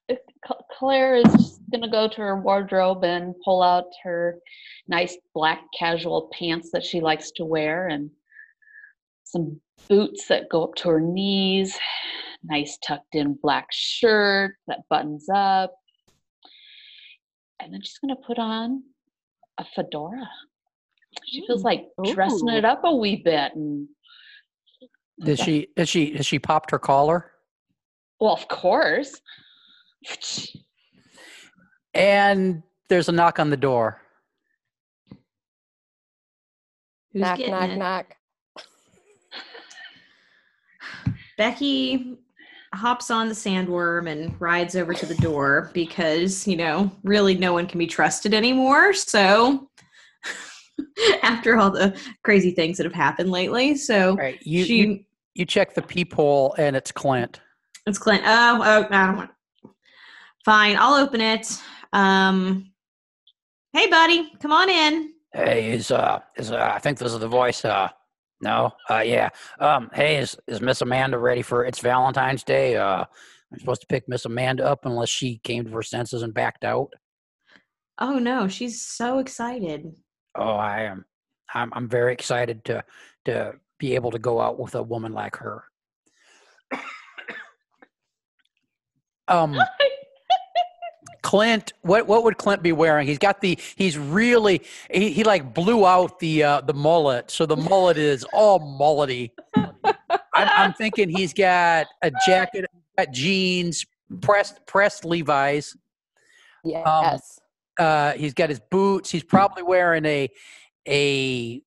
if 0.08 0.18
Claire 0.78 1.16
is 1.16 1.32
just 1.32 1.60
gonna 1.70 1.90
go 1.90 2.08
to 2.08 2.16
her 2.16 2.40
wardrobe 2.40 3.04
and 3.04 3.34
pull 3.44 3.62
out 3.62 3.86
her 4.02 4.38
nice 4.88 5.16
black 5.34 5.60
casual 5.78 6.30
pants 6.38 6.70
that 6.72 6.84
she 6.84 7.00
likes 7.00 7.30
to 7.32 7.44
wear 7.44 7.88
and 7.88 8.10
some 9.24 9.60
boots 9.88 10.26
that 10.26 10.48
go 10.50 10.64
up 10.64 10.74
to 10.76 10.88
her 10.90 11.00
knees, 11.00 11.78
nice 12.44 12.78
tucked 12.78 13.14
in 13.14 13.38
black 13.42 13.66
shirt 13.70 14.56
that 14.66 14.80
buttons 14.90 15.26
up. 15.32 15.72
And 17.60 17.72
then 17.72 17.80
she's 17.82 17.98
gonna 17.98 18.16
put 18.16 18.38
on 18.38 18.82
a 19.58 19.64
fedora. 19.64 20.28
She 21.26 21.46
feels 21.46 21.62
mm, 21.62 21.66
like 21.66 21.86
dressing 22.14 22.48
it 22.48 22.64
up 22.64 22.82
a 22.84 22.94
wee 22.94 23.22
bit 23.24 23.54
and 23.54 23.88
Did 25.22 25.38
she 25.38 25.68
is 25.76 25.88
she 25.88 26.16
has 26.16 26.26
she 26.26 26.38
popped 26.38 26.70
her 26.72 26.78
collar? 26.78 27.31
Well 28.22 28.34
of 28.34 28.46
course. 28.46 29.20
And 31.92 32.62
there's 32.88 33.08
a 33.08 33.12
knock 33.12 33.40
on 33.40 33.50
the 33.50 33.56
door. 33.56 34.00
Who's 37.12 37.20
knock, 37.20 37.40
knock, 37.40 37.70
it? 37.70 37.76
knock. 37.76 38.16
Becky 41.36 42.16
hops 42.72 43.10
on 43.10 43.28
the 43.28 43.34
sandworm 43.34 44.08
and 44.08 44.40
rides 44.40 44.76
over 44.76 44.94
to 44.94 45.04
the 45.04 45.16
door 45.16 45.70
because, 45.74 46.46
you 46.46 46.56
know, 46.56 46.90
really 47.02 47.36
no 47.36 47.52
one 47.52 47.66
can 47.66 47.78
be 47.78 47.88
trusted 47.88 48.32
anymore. 48.32 48.92
So, 48.92 49.68
after 51.22 51.56
all 51.56 51.70
the 51.70 51.98
crazy 52.22 52.52
things 52.52 52.76
that 52.76 52.84
have 52.84 52.94
happened 52.94 53.30
lately. 53.30 53.74
So, 53.74 54.10
All 54.10 54.16
right, 54.16 54.40
you 54.46 54.64
she, 54.64 54.76
you, 54.76 55.04
you 55.34 55.44
check 55.44 55.74
the 55.74 55.82
peephole 55.82 56.54
and 56.56 56.76
it's 56.76 56.92
Clint. 56.92 57.40
It's 57.86 57.98
Clint. 57.98 58.22
Oh, 58.24 58.60
oh, 58.62 58.86
I 58.90 59.06
don't 59.06 59.16
want. 59.16 59.30
Fine, 60.44 60.76
I'll 60.78 60.94
open 60.94 61.20
it. 61.20 61.46
Um, 61.92 62.72
hey, 63.72 63.88
buddy, 63.88 64.32
come 64.40 64.52
on 64.52 64.68
in. 64.68 65.12
Hey, 65.32 65.72
is 65.72 65.90
uh 65.90 66.20
is 66.36 66.52
uh 66.52 66.72
I 66.74 66.78
think 66.78 66.98
this 66.98 67.12
is 67.12 67.18
the 67.18 67.28
voice. 67.28 67.64
Uh 67.64 67.88
no, 68.42 68.72
uh 68.90 68.98
yeah. 69.00 69.30
Um 69.60 69.88
hey, 69.94 70.18
is 70.18 70.36
is 70.46 70.60
Miss 70.60 70.82
Amanda 70.82 71.18
ready 71.18 71.40
for 71.42 71.64
it's 71.64 71.78
Valentine's 71.78 72.44
Day? 72.44 72.76
Uh 72.76 73.04
I'm 73.52 73.58
supposed 73.58 73.80
to 73.82 73.86
pick 73.86 74.08
Miss 74.08 74.24
Amanda 74.26 74.66
up 74.66 74.84
unless 74.84 75.08
she 75.08 75.38
came 75.38 75.64
to 75.64 75.70
her 75.70 75.82
senses 75.82 76.22
and 76.22 76.34
backed 76.34 76.64
out. 76.64 76.92
Oh 77.98 78.18
no, 78.18 78.46
she's 78.48 78.84
so 78.84 79.20
excited. 79.20 79.94
Oh, 80.34 80.56
I 80.56 80.82
am 80.82 81.04
I'm 81.54 81.72
I'm 81.72 81.88
very 81.88 82.12
excited 82.12 82.64
to 82.66 82.84
to 83.24 83.54
be 83.78 83.94
able 83.94 84.10
to 84.10 84.18
go 84.18 84.40
out 84.40 84.58
with 84.58 84.74
a 84.74 84.82
woman 84.82 85.12
like 85.12 85.36
her. 85.36 85.64
Um 89.28 89.58
Clint, 91.22 91.72
what 91.82 92.06
what 92.08 92.24
would 92.24 92.36
Clint 92.36 92.62
be 92.62 92.72
wearing? 92.72 93.06
He's 93.06 93.18
got 93.18 93.40
the 93.40 93.58
he's 93.76 93.96
really 93.96 94.62
he, 94.90 95.10
he 95.12 95.24
like 95.24 95.54
blew 95.54 95.86
out 95.86 96.18
the 96.18 96.42
uh 96.42 96.60
the 96.62 96.74
mullet, 96.74 97.30
so 97.30 97.46
the 97.46 97.56
mullet 97.56 97.96
is 97.96 98.24
all 98.32 98.60
mullety. 98.60 99.30
I'm, 99.54 99.68
I'm 100.34 100.72
thinking 100.74 101.08
he's 101.08 101.32
got 101.32 101.86
a 102.02 102.10
jacket, 102.26 102.66
got 102.98 103.12
jeans, 103.12 103.86
pressed 104.20 104.66
pressed 104.66 105.04
Levi's. 105.04 105.76
Yes. 106.64 107.38
Uh, 107.78 108.12
he's 108.12 108.34
got 108.34 108.48
his 108.48 108.60
boots. 108.70 109.10
He's 109.10 109.24
probably 109.24 109.62
wearing 109.62 110.04
a 110.04 110.28
a 110.86 111.62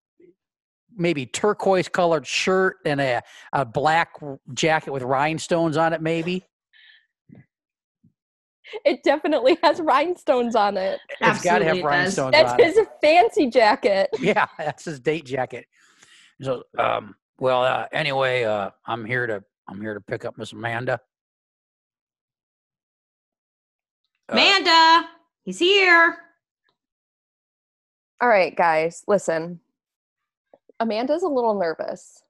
maybe 0.98 1.26
turquoise 1.26 1.90
colored 1.90 2.26
shirt 2.28 2.78
and 2.86 3.02
a, 3.02 3.22
a 3.54 3.66
black 3.66 4.12
jacket 4.54 4.92
with 4.92 5.04
rhinestones 5.04 5.78
on 5.78 5.94
it. 5.94 6.02
Maybe 6.02 6.44
it 8.84 9.04
definitely 9.04 9.58
has 9.64 9.80
rhinestones 9.80 10.56
on 10.56 10.78
it. 10.78 11.00
it's 11.22 11.44
got 11.44 11.60
to 11.60 11.66
have 11.66 11.78
Absolutely 11.78 11.80
it 11.80 11.84
does. 11.84 11.84
rhinestones 11.84 12.32
That's 12.34 12.52
on 12.54 12.60
it. 12.60 12.66
his 12.76 12.88
fancy 13.02 13.50
jacket. 13.50 14.10
Yeah, 14.20 14.48
that's 14.58 14.86
his 14.86 15.00
date 15.00 15.26
jacket. 15.26 15.66
So 16.42 16.64
um 16.78 17.16
well 17.40 17.64
uh 17.64 17.86
anyway, 17.92 18.44
uh 18.44 18.72
I'm 18.86 19.06
here 19.06 19.28
to 19.28 19.44
I'm 19.70 19.80
here 19.82 19.94
to 19.94 20.02
pick 20.02 20.26
up 20.26 20.38
Miss 20.38 20.52
Amanda. 20.54 21.00
Uh, 24.30 24.34
Amanda, 24.34 25.08
he's 25.44 25.60
here. 25.60 26.18
All 28.22 28.30
right, 28.30 28.56
guys, 28.56 29.04
listen. 29.08 29.60
Amanda's 30.80 31.24
a 31.24 31.28
little 31.28 31.54
nervous. 31.58 32.24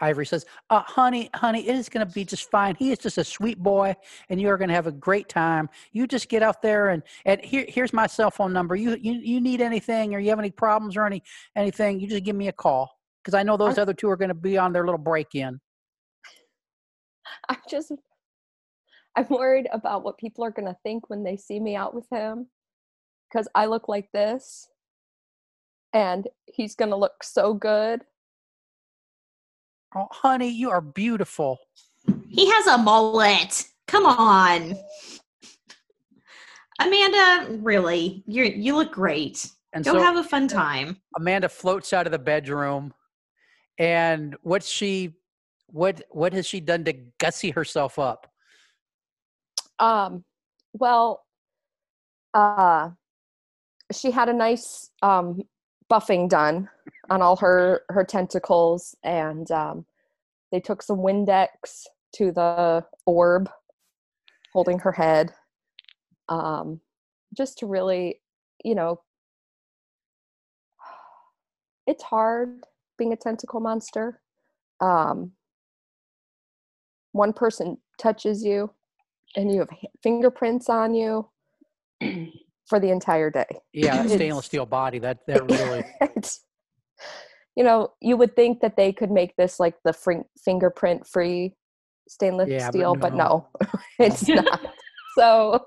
Ivory 0.00 0.26
says, 0.26 0.44
uh, 0.70 0.82
"Honey, 0.82 1.30
honey, 1.34 1.68
it 1.68 1.76
is 1.76 1.88
going 1.88 2.06
to 2.06 2.12
be 2.12 2.24
just 2.24 2.50
fine. 2.50 2.74
He 2.76 2.90
is 2.90 2.98
just 2.98 3.18
a 3.18 3.24
sweet 3.24 3.58
boy, 3.58 3.94
and 4.28 4.40
you 4.40 4.48
are 4.48 4.56
going 4.58 4.68
to 4.68 4.74
have 4.74 4.86
a 4.86 4.92
great 4.92 5.28
time. 5.28 5.68
You 5.92 6.06
just 6.06 6.28
get 6.28 6.42
out 6.42 6.62
there 6.62 6.88
and 6.90 7.02
and 7.24 7.40
here 7.40 7.64
here's 7.68 7.92
my 7.92 8.06
cell 8.06 8.30
phone 8.30 8.52
number. 8.52 8.74
You 8.74 8.96
you 9.00 9.14
you 9.14 9.40
need 9.40 9.60
anything 9.60 10.14
or 10.14 10.18
you 10.18 10.30
have 10.30 10.38
any 10.38 10.50
problems 10.50 10.96
or 10.96 11.06
any 11.06 11.22
anything, 11.54 12.00
you 12.00 12.08
just 12.08 12.24
give 12.24 12.36
me 12.36 12.48
a 12.48 12.52
call 12.52 12.98
because 13.22 13.34
I 13.34 13.42
know 13.42 13.56
those 13.56 13.78
I'm- 13.78 13.82
other 13.82 13.94
two 13.94 14.10
are 14.10 14.16
going 14.16 14.28
to 14.28 14.34
be 14.34 14.58
on 14.58 14.72
their 14.72 14.84
little 14.84 14.98
break 14.98 15.34
in. 15.34 15.60
I'm 17.48 17.56
just, 17.68 17.92
I'm 19.16 19.26
worried 19.30 19.68
about 19.72 20.04
what 20.04 20.18
people 20.18 20.44
are 20.44 20.50
going 20.50 20.66
to 20.68 20.76
think 20.82 21.08
when 21.08 21.22
they 21.24 21.36
see 21.36 21.58
me 21.60 21.76
out 21.76 21.94
with 21.94 22.06
him 22.10 22.48
because 23.30 23.48
I 23.54 23.66
look 23.66 23.88
like 23.88 24.10
this 24.12 24.68
and 25.92 26.28
he's 26.46 26.74
going 26.74 26.90
to 26.90 26.96
look 26.96 27.22
so 27.22 27.54
good. 27.54 28.02
Oh, 29.96 30.08
honey, 30.10 30.48
you 30.48 30.70
are 30.70 30.80
beautiful. 30.80 31.58
He 32.28 32.50
has 32.50 32.66
a 32.66 32.78
mullet. 32.78 33.64
Come 33.86 34.06
on. 34.06 34.74
Amanda, 36.80 37.58
really, 37.60 38.24
you 38.26 38.44
you 38.44 38.74
look 38.74 38.92
great. 38.92 39.48
And 39.72 39.84
Go 39.84 39.92
so 39.92 40.00
have 40.00 40.16
a 40.16 40.24
fun 40.24 40.48
time. 40.48 41.00
Amanda 41.16 41.48
floats 41.48 41.92
out 41.92 42.06
of 42.06 42.12
the 42.12 42.18
bedroom, 42.18 42.92
and 43.78 44.36
what's 44.42 44.68
she? 44.68 45.14
What 45.68 46.02
what 46.10 46.32
has 46.32 46.46
she 46.46 46.60
done 46.60 46.84
to 46.84 46.92
gussy 47.20 47.50
herself 47.50 47.98
up? 47.98 48.28
Um, 49.78 50.24
well, 50.72 51.24
uh, 52.34 52.90
she 53.92 54.10
had 54.10 54.28
a 54.28 54.32
nice 54.32 54.90
um, 55.02 55.42
buffing 55.90 56.28
done 56.28 56.68
on 57.10 57.22
all 57.22 57.36
her 57.36 57.82
her 57.90 58.04
tentacles, 58.04 58.96
and 59.02 59.50
um, 59.50 59.84
they 60.50 60.60
took 60.60 60.82
some 60.82 60.98
Windex 60.98 61.84
to 62.16 62.32
the 62.32 62.84
orb 63.06 63.50
holding 64.52 64.78
her 64.78 64.92
head, 64.92 65.32
um, 66.28 66.80
just 67.36 67.58
to 67.58 67.66
really, 67.66 68.20
you 68.64 68.74
know, 68.74 69.00
it's 71.86 72.02
hard 72.02 72.60
being 72.96 73.12
a 73.12 73.16
tentacle 73.16 73.60
monster. 73.60 74.20
Um, 74.80 75.32
one 77.12 77.32
person 77.32 77.78
touches 77.98 78.44
you 78.44 78.70
and 79.36 79.52
you 79.52 79.60
have 79.60 79.70
fingerprints 80.02 80.68
on 80.68 80.94
you 80.94 81.28
for 82.66 82.80
the 82.80 82.90
entire 82.90 83.30
day. 83.30 83.46
Yeah, 83.72 84.06
stainless 84.06 84.46
steel 84.46 84.66
body. 84.66 84.98
That 84.98 85.18
that 85.26 85.44
really. 85.44 85.84
You 87.56 87.62
know, 87.62 87.92
you 88.00 88.16
would 88.16 88.34
think 88.34 88.60
that 88.62 88.76
they 88.76 88.92
could 88.92 89.12
make 89.12 89.36
this 89.36 89.60
like 89.60 89.76
the 89.84 89.92
fring- 89.92 90.24
fingerprint 90.44 91.06
free 91.06 91.54
stainless 92.08 92.50
Yeah, 92.50 92.68
steel, 92.68 92.96
but 92.96 93.14
no. 93.14 93.48
no, 93.62 93.78
it's 94.00 94.28
not. 94.28 94.60
So 95.16 95.64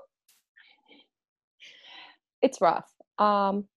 it's 2.42 2.60
rough. 2.60 2.90
Um, 3.18 3.68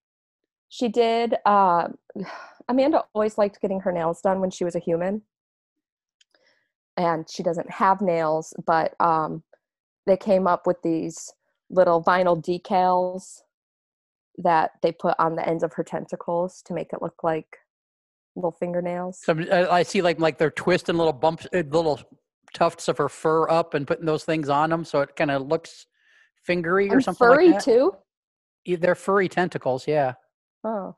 she 0.70 0.90
did. 0.90 1.36
Uh, 1.46 1.90
Amanda 2.68 3.04
always 3.14 3.38
liked 3.38 3.62
getting 3.62 3.82
her 3.82 3.92
nails 3.92 4.22
done 4.22 4.40
when 4.40 4.52
she 4.52 4.64
was 4.64 4.76
a 4.76 4.80
human, 4.80 5.22
and 6.98 7.30
she 7.30 7.44
doesn't 7.44 7.72
have 7.72 8.02
nails, 8.02 8.54
but 8.66 8.94
um, 9.00 9.44
they 10.06 10.18
came 10.18 10.48
up 10.48 10.68
with 10.68 10.82
these 10.84 11.32
little 11.72 12.04
vinyl 12.04 12.42
decals 12.44 13.40
that 14.38 14.72
they 14.82 14.92
put 14.92 15.16
on 15.20 15.36
the 15.36 15.48
ends 15.48 15.64
of 15.64 15.74
her 15.74 15.84
tentacles 15.84 16.62
to 16.66 16.74
make 16.74 16.92
it 16.94 17.02
look 17.02 17.24
like 17.24 17.48
little 18.36 18.52
fingernails. 18.52 19.20
Some 19.24 19.46
uh, 19.52 19.68
I 19.72 19.84
see 19.84 20.02
like 20.02 20.20
like 20.20 20.38
they're 20.38 20.52
twisting 20.52 20.98
little 20.98 21.14
bumps, 21.14 21.48
uh, 21.54 21.64
little 21.70 22.00
tufts 22.54 22.88
of 22.88 22.98
her 22.98 23.10
fur 23.10 23.50
up 23.50 23.74
and 23.74 23.88
putting 23.88 24.06
those 24.06 24.24
things 24.26 24.50
on 24.50 24.70
them, 24.70 24.84
so 24.84 25.02
it 25.02 25.16
kind 25.16 25.32
of 25.32 25.48
looks 25.48 25.86
fingery 26.48 26.90
or 26.90 26.96
I'm 26.96 27.02
something 27.02 27.28
furry 27.28 27.48
like 27.48 27.56
that. 27.58 27.64
too. 27.64 27.96
They're 28.66 28.96
furry 28.96 29.28
tentacles. 29.30 29.88
Yeah, 29.88 30.14
Oh, 30.64 30.96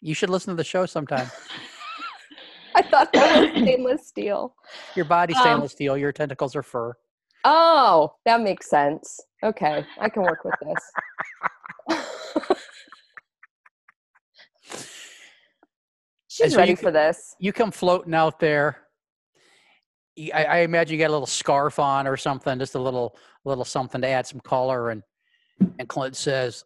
you 0.00 0.14
should 0.14 0.30
listen 0.30 0.52
to 0.52 0.56
the 0.56 0.64
show 0.64 0.86
sometime. 0.86 1.30
I 2.74 2.82
thought 2.82 3.12
that 3.14 3.40
was 3.40 3.50
stainless 3.62 4.06
steel. 4.06 4.54
Your 4.94 5.04
body 5.06 5.34
Um, 5.34 5.40
stainless 5.40 5.72
steel. 5.72 5.96
Your 5.96 6.12
tentacles 6.12 6.54
are 6.56 6.62
fur. 6.62 6.94
Oh, 7.48 8.12
that 8.24 8.40
makes 8.40 8.68
sense. 8.68 9.20
Okay, 9.44 9.86
I 10.00 10.08
can 10.08 10.22
work 10.22 10.40
with 10.44 10.54
this. 11.88 11.98
She's 16.26 16.52
so 16.52 16.58
ready 16.58 16.72
you 16.72 16.76
for 16.76 16.90
this. 16.90 17.36
You 17.38 17.52
come 17.52 17.70
floating 17.70 18.14
out 18.14 18.40
there. 18.40 18.78
I 20.34 20.60
imagine 20.60 20.94
you 20.94 20.98
got 20.98 21.10
a 21.10 21.12
little 21.12 21.24
scarf 21.26 21.78
on 21.78 22.08
or 22.08 22.16
something, 22.16 22.58
just 22.58 22.74
a 22.74 22.80
little 22.80 23.16
little 23.44 23.64
something 23.64 24.00
to 24.00 24.08
add 24.08 24.26
some 24.26 24.40
color. 24.40 24.90
And 24.90 25.04
and 25.78 25.88
Clint 25.88 26.16
says, 26.16 26.64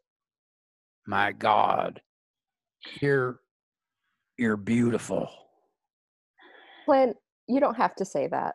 "My 1.06 1.32
God, 1.32 2.00
you're 3.02 3.40
you're 4.38 4.56
beautiful." 4.56 5.28
Clint, 6.86 7.18
you 7.48 7.60
don't 7.60 7.76
have 7.76 7.94
to 7.96 8.06
say 8.06 8.28
that. 8.28 8.54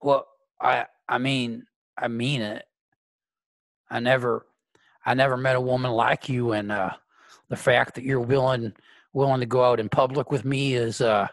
Well, 0.00 0.26
I 0.60 0.86
I 1.12 1.18
mean 1.18 1.64
I 1.98 2.08
mean 2.08 2.40
it. 2.40 2.64
I 3.90 4.00
never 4.00 4.46
I 5.04 5.12
never 5.12 5.36
met 5.36 5.56
a 5.56 5.60
woman 5.60 5.90
like 5.90 6.30
you, 6.30 6.52
and 6.52 6.72
uh, 6.72 6.92
the 7.50 7.56
fact 7.56 7.96
that 7.96 8.04
you're 8.04 8.20
willing 8.20 8.72
willing 9.12 9.40
to 9.40 9.46
go 9.46 9.62
out 9.62 9.78
in 9.78 9.90
public 9.90 10.30
with 10.30 10.46
me 10.46 10.74
is 10.74 11.02
uh, 11.02 11.28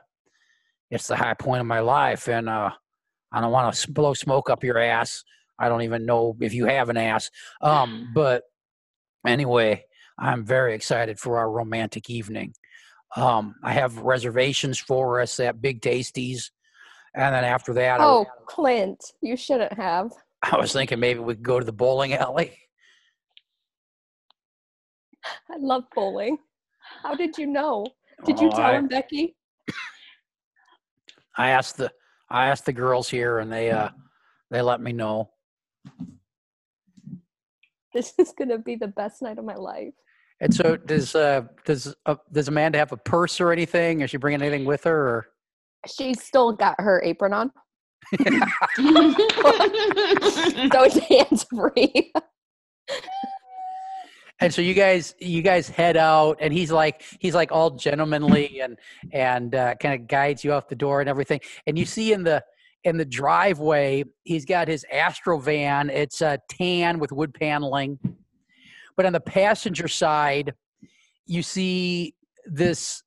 it's 0.92 1.08
the 1.08 1.16
high 1.16 1.34
point 1.34 1.62
of 1.62 1.66
my 1.66 1.80
life, 1.80 2.28
and 2.28 2.50
uh, 2.50 2.72
I 3.32 3.40
don't 3.40 3.54
want 3.54 3.74
to 3.74 3.92
blow 3.92 4.14
smoke 4.14 4.50
up 4.50 4.66
your 4.66 4.80
ass. 4.80 5.24
I 5.58 5.70
don't 5.70 5.84
even 5.84 6.06
know 6.06 6.36
if 6.42 6.54
you 6.54 6.66
have 6.66 6.90
an 6.90 6.98
ass, 6.98 7.32
um, 7.62 8.12
but 8.14 8.44
anyway, 9.26 9.86
I'm 10.18 10.46
very 10.46 10.76
excited 10.76 11.20
for 11.20 11.38
our 11.38 11.50
romantic 11.50 12.10
evening. 12.10 12.54
Um, 13.16 13.56
I 13.64 13.72
have 13.72 13.98
reservations 14.00 14.78
for 14.78 15.22
us 15.22 15.40
at 15.40 15.62
Big 15.62 15.82
Tasties, 15.82 16.52
and 17.16 17.34
then 17.36 17.44
after 17.44 17.74
that, 17.74 18.00
I- 18.02 18.04
Oh, 18.06 18.26
Clint, 18.46 19.04
you 19.22 19.36
shouldn't 19.36 19.74
have. 19.74 20.12
I 20.42 20.58
was 20.58 20.72
thinking 20.74 21.00
maybe 21.00 21.20
we 21.20 21.36
could 21.36 21.44
go 21.44 21.60
to 21.60 21.66
the 21.66 21.74
bowling 21.74 22.14
alley. 22.14 22.58
I 25.52 25.58
love 25.60 25.84
bowling. 25.94 26.38
How 27.04 27.14
did 27.16 27.38
you 27.38 27.46
know? 27.46 27.86
Did 28.26 28.40
you 28.40 28.48
Oh, 28.48 28.52
tell 28.52 28.66
I, 28.66 28.76
him, 28.76 28.88
Becky? 28.88 29.36
I 31.38 31.50
asked 31.50 31.78
the 31.78 31.92
I 32.30 32.48
asked 32.48 32.66
the 32.66 32.74
girls 32.74 33.10
here, 33.10 33.40
and 33.40 33.52
they 33.52 33.72
uh 33.72 33.90
they 34.52 34.62
let 34.62 34.82
me 34.82 34.94
know. 34.94 35.32
This 37.94 38.14
is 38.18 38.34
gonna 38.38 38.58
be 38.58 38.76
the 38.76 38.88
best 38.88 39.22
night 39.22 39.38
of 39.40 39.46
my 39.46 39.56
life. 39.56 39.94
And 40.42 40.54
so 40.54 40.78
does 40.78 41.16
uh 41.16 41.44
does 41.66 41.96
uh, 42.06 42.16
does 42.32 42.48
Amanda 42.48 42.78
have 42.78 42.92
a 42.92 42.98
purse 42.98 43.42
or 43.42 43.52
anything? 43.52 44.02
Is 44.02 44.10
she 44.10 44.18
bringing 44.18 44.42
anything 44.42 44.66
with 44.66 44.84
her? 44.86 45.08
Or? 45.08 45.28
She's 45.88 46.24
still 46.24 46.52
got 46.54 46.76
her 46.80 47.02
apron 47.04 47.34
on, 47.34 47.52
so 48.16 48.26
it's 50.84 50.98
hands 50.98 51.44
free. 51.44 52.12
And 54.42 54.54
so 54.54 54.62
you 54.62 54.74
guys 54.74 55.16
you 55.20 55.42
guys 55.42 55.68
head 55.68 55.98
out, 55.98 56.38
and 56.40 56.54
he's 56.54 56.72
like 56.72 57.04
he's 57.20 57.36
like 57.36 57.52
all 57.52 57.72
gentlemanly 57.72 58.62
and 58.62 58.78
and 59.12 59.54
uh, 59.54 59.76
kind 59.76 60.00
of 60.00 60.08
guides 60.08 60.44
you 60.44 60.54
out 60.54 60.70
the 60.70 60.76
door 60.76 61.02
and 61.02 61.10
everything. 61.10 61.42
And 61.68 61.78
you 61.78 61.86
see 61.86 62.14
in 62.14 62.24
the 62.24 62.44
in 62.86 62.98
the 62.98 63.06
driveway, 63.06 64.06
he's 64.24 64.46
got 64.46 64.70
his 64.70 64.86
Astro 64.92 65.40
van. 65.40 65.90
It's 65.90 66.22
uh, 66.22 66.38
tan 66.50 67.00
with 67.00 67.12
wood 67.12 67.34
paneling, 67.34 68.00
but 68.96 69.06
on 69.06 69.12
the 69.12 69.20
passenger 69.20 69.90
side, 69.90 70.54
you 71.26 71.44
see 71.44 72.16
this 72.46 73.04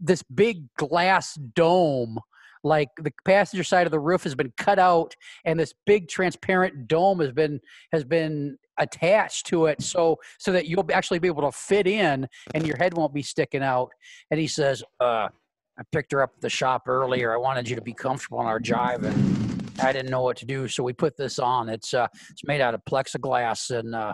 this 0.00 0.22
big 0.22 0.72
glass 0.76 1.34
dome. 1.34 2.18
Like 2.64 2.90
the 2.96 3.12
passenger 3.24 3.64
side 3.64 3.88
of 3.88 3.90
the 3.90 3.98
roof 3.98 4.22
has 4.22 4.36
been 4.36 4.52
cut 4.56 4.78
out, 4.78 5.16
and 5.44 5.58
this 5.58 5.74
big 5.84 6.08
transparent 6.08 6.86
dome 6.86 7.18
has 7.18 7.32
been 7.32 7.60
has 7.90 8.04
been 8.04 8.56
attached 8.78 9.46
to 9.46 9.66
it 9.66 9.82
so 9.82 10.18
so 10.38 10.52
that 10.52 10.66
you'll 10.66 10.86
actually 10.92 11.18
be 11.18 11.26
able 11.26 11.42
to 11.42 11.50
fit 11.50 11.86
in 11.86 12.26
and 12.54 12.66
your 12.66 12.76
head 12.76 12.96
won't 12.96 13.12
be 13.12 13.22
sticking 13.22 13.62
out 13.62 13.90
and 14.30 14.40
he 14.40 14.46
says 14.46 14.82
Uh, 14.98 15.28
I 15.78 15.82
picked 15.90 16.12
her 16.12 16.22
up 16.22 16.32
at 16.36 16.40
the 16.40 16.50
shop 16.50 16.82
earlier. 16.86 17.32
I 17.32 17.38
wanted 17.38 17.68
you 17.68 17.76
to 17.76 17.82
be 17.82 17.94
comfortable 17.94 18.38
on 18.38 18.46
our 18.46 18.60
drive, 18.60 19.04
and 19.04 19.72
I 19.82 19.92
didn't 19.92 20.10
know 20.10 20.22
what 20.22 20.36
to 20.38 20.46
do, 20.46 20.68
so 20.68 20.82
we 20.82 20.92
put 20.92 21.16
this 21.16 21.38
on. 21.38 21.68
It's 21.68 21.94
uh 21.94 22.08
it's 22.30 22.44
made 22.44 22.60
out 22.60 22.74
of 22.74 22.84
plexiglass, 22.84 23.76
and 23.76 23.94
uh, 23.94 24.12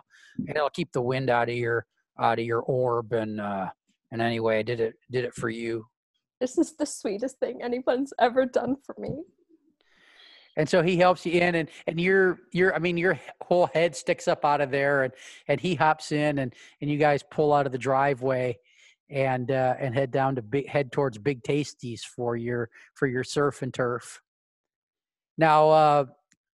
it'll 0.49 0.71
keep 0.71 0.93
the 0.93 1.03
wind 1.03 1.31
out 1.31 1.49
of 1.49 1.57
your 1.57 1.85
out 2.21 2.39
of 2.39 2.45
your 2.45 2.61
orb. 2.61 3.13
And 3.13 3.41
uh, 3.41 3.69
and 4.13 4.23
anyway, 4.23 4.59
I 4.59 4.63
did 4.63 4.81
it 4.81 4.95
did 5.11 5.25
it 5.25 5.35
for 5.35 5.49
you. 5.51 5.87
This 6.41 6.57
is 6.59 6.77
the 6.77 6.87
sweetest 6.87 7.39
thing 7.41 7.63
anyone's 7.63 8.13
ever 8.21 8.47
done 8.47 8.77
for 8.85 8.95
me. 8.99 9.23
and 10.57 10.69
so 10.69 10.83
he 10.83 10.97
helps 10.97 11.25
you 11.27 11.41
in 11.41 11.55
and 11.55 11.69
and 11.87 12.01
your 12.01 12.39
your 12.53 12.75
i 12.75 12.79
mean 12.79 12.97
your 12.97 13.19
whole 13.43 13.67
head 13.75 13.95
sticks 13.95 14.27
up 14.29 14.45
out 14.45 14.61
of 14.61 14.71
there 14.71 15.05
and 15.05 15.13
and 15.49 15.61
he 15.61 15.75
hops 15.75 16.13
in 16.13 16.39
and 16.41 16.55
and 16.81 16.91
you 16.91 16.99
guys 16.99 17.23
pull 17.31 17.53
out 17.53 17.67
of 17.67 17.73
the 17.73 17.79
driveway 17.79 18.57
and 19.11 19.51
uh 19.51 19.75
and 19.79 19.95
head 19.95 20.11
down 20.11 20.35
to 20.35 20.43
big 20.43 20.67
head 20.69 20.91
towards 20.93 21.17
big 21.19 21.43
tasties 21.43 22.01
for 22.01 22.37
your 22.37 22.69
for 22.95 23.07
your 23.07 23.25
surf 23.25 23.63
and 23.63 23.73
turf 23.73 24.21
now 25.37 25.69
uh 25.71 26.05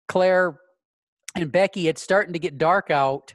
claire 0.08 0.60
and 1.36 1.52
becky 1.52 1.88
it's 1.88 2.02
starting 2.02 2.34
to 2.34 2.40
get 2.40 2.58
dark 2.58 2.92
out 2.92 3.34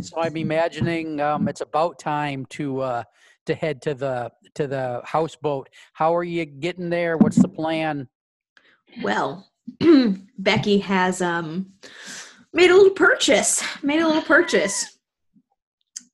so 0.00 0.20
i'm 0.20 0.36
imagining 0.36 1.20
um 1.20 1.48
it's 1.48 1.60
about 1.60 1.98
time 1.98 2.46
to 2.46 2.80
uh 2.80 3.02
to 3.46 3.54
head 3.54 3.82
to 3.82 3.94
the 3.94 4.30
to 4.54 4.66
the 4.66 5.00
houseboat 5.04 5.68
how 5.92 6.14
are 6.14 6.24
you 6.24 6.44
getting 6.44 6.90
there 6.90 7.16
what's 7.16 7.40
the 7.40 7.48
plan 7.48 8.08
Well, 9.02 9.48
Becky 10.38 10.78
has 10.78 11.22
um 11.22 11.72
made 12.52 12.70
a 12.70 12.74
little 12.74 12.90
purchase. 12.94 13.62
Made 13.82 14.00
a 14.00 14.06
little 14.06 14.22
purchase. 14.22 14.98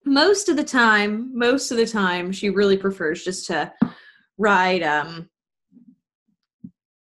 Most 0.05 0.49
of 0.51 0.57
the 0.57 0.65
time, 0.65 1.31
most 1.37 1.71
of 1.71 1.79
the 1.79 1.87
time, 1.87 2.33
she 2.33 2.51
really 2.51 2.77
prefers 2.77 3.25
just 3.25 3.47
to 3.47 3.73
ride 4.39 4.83
um 4.83 5.29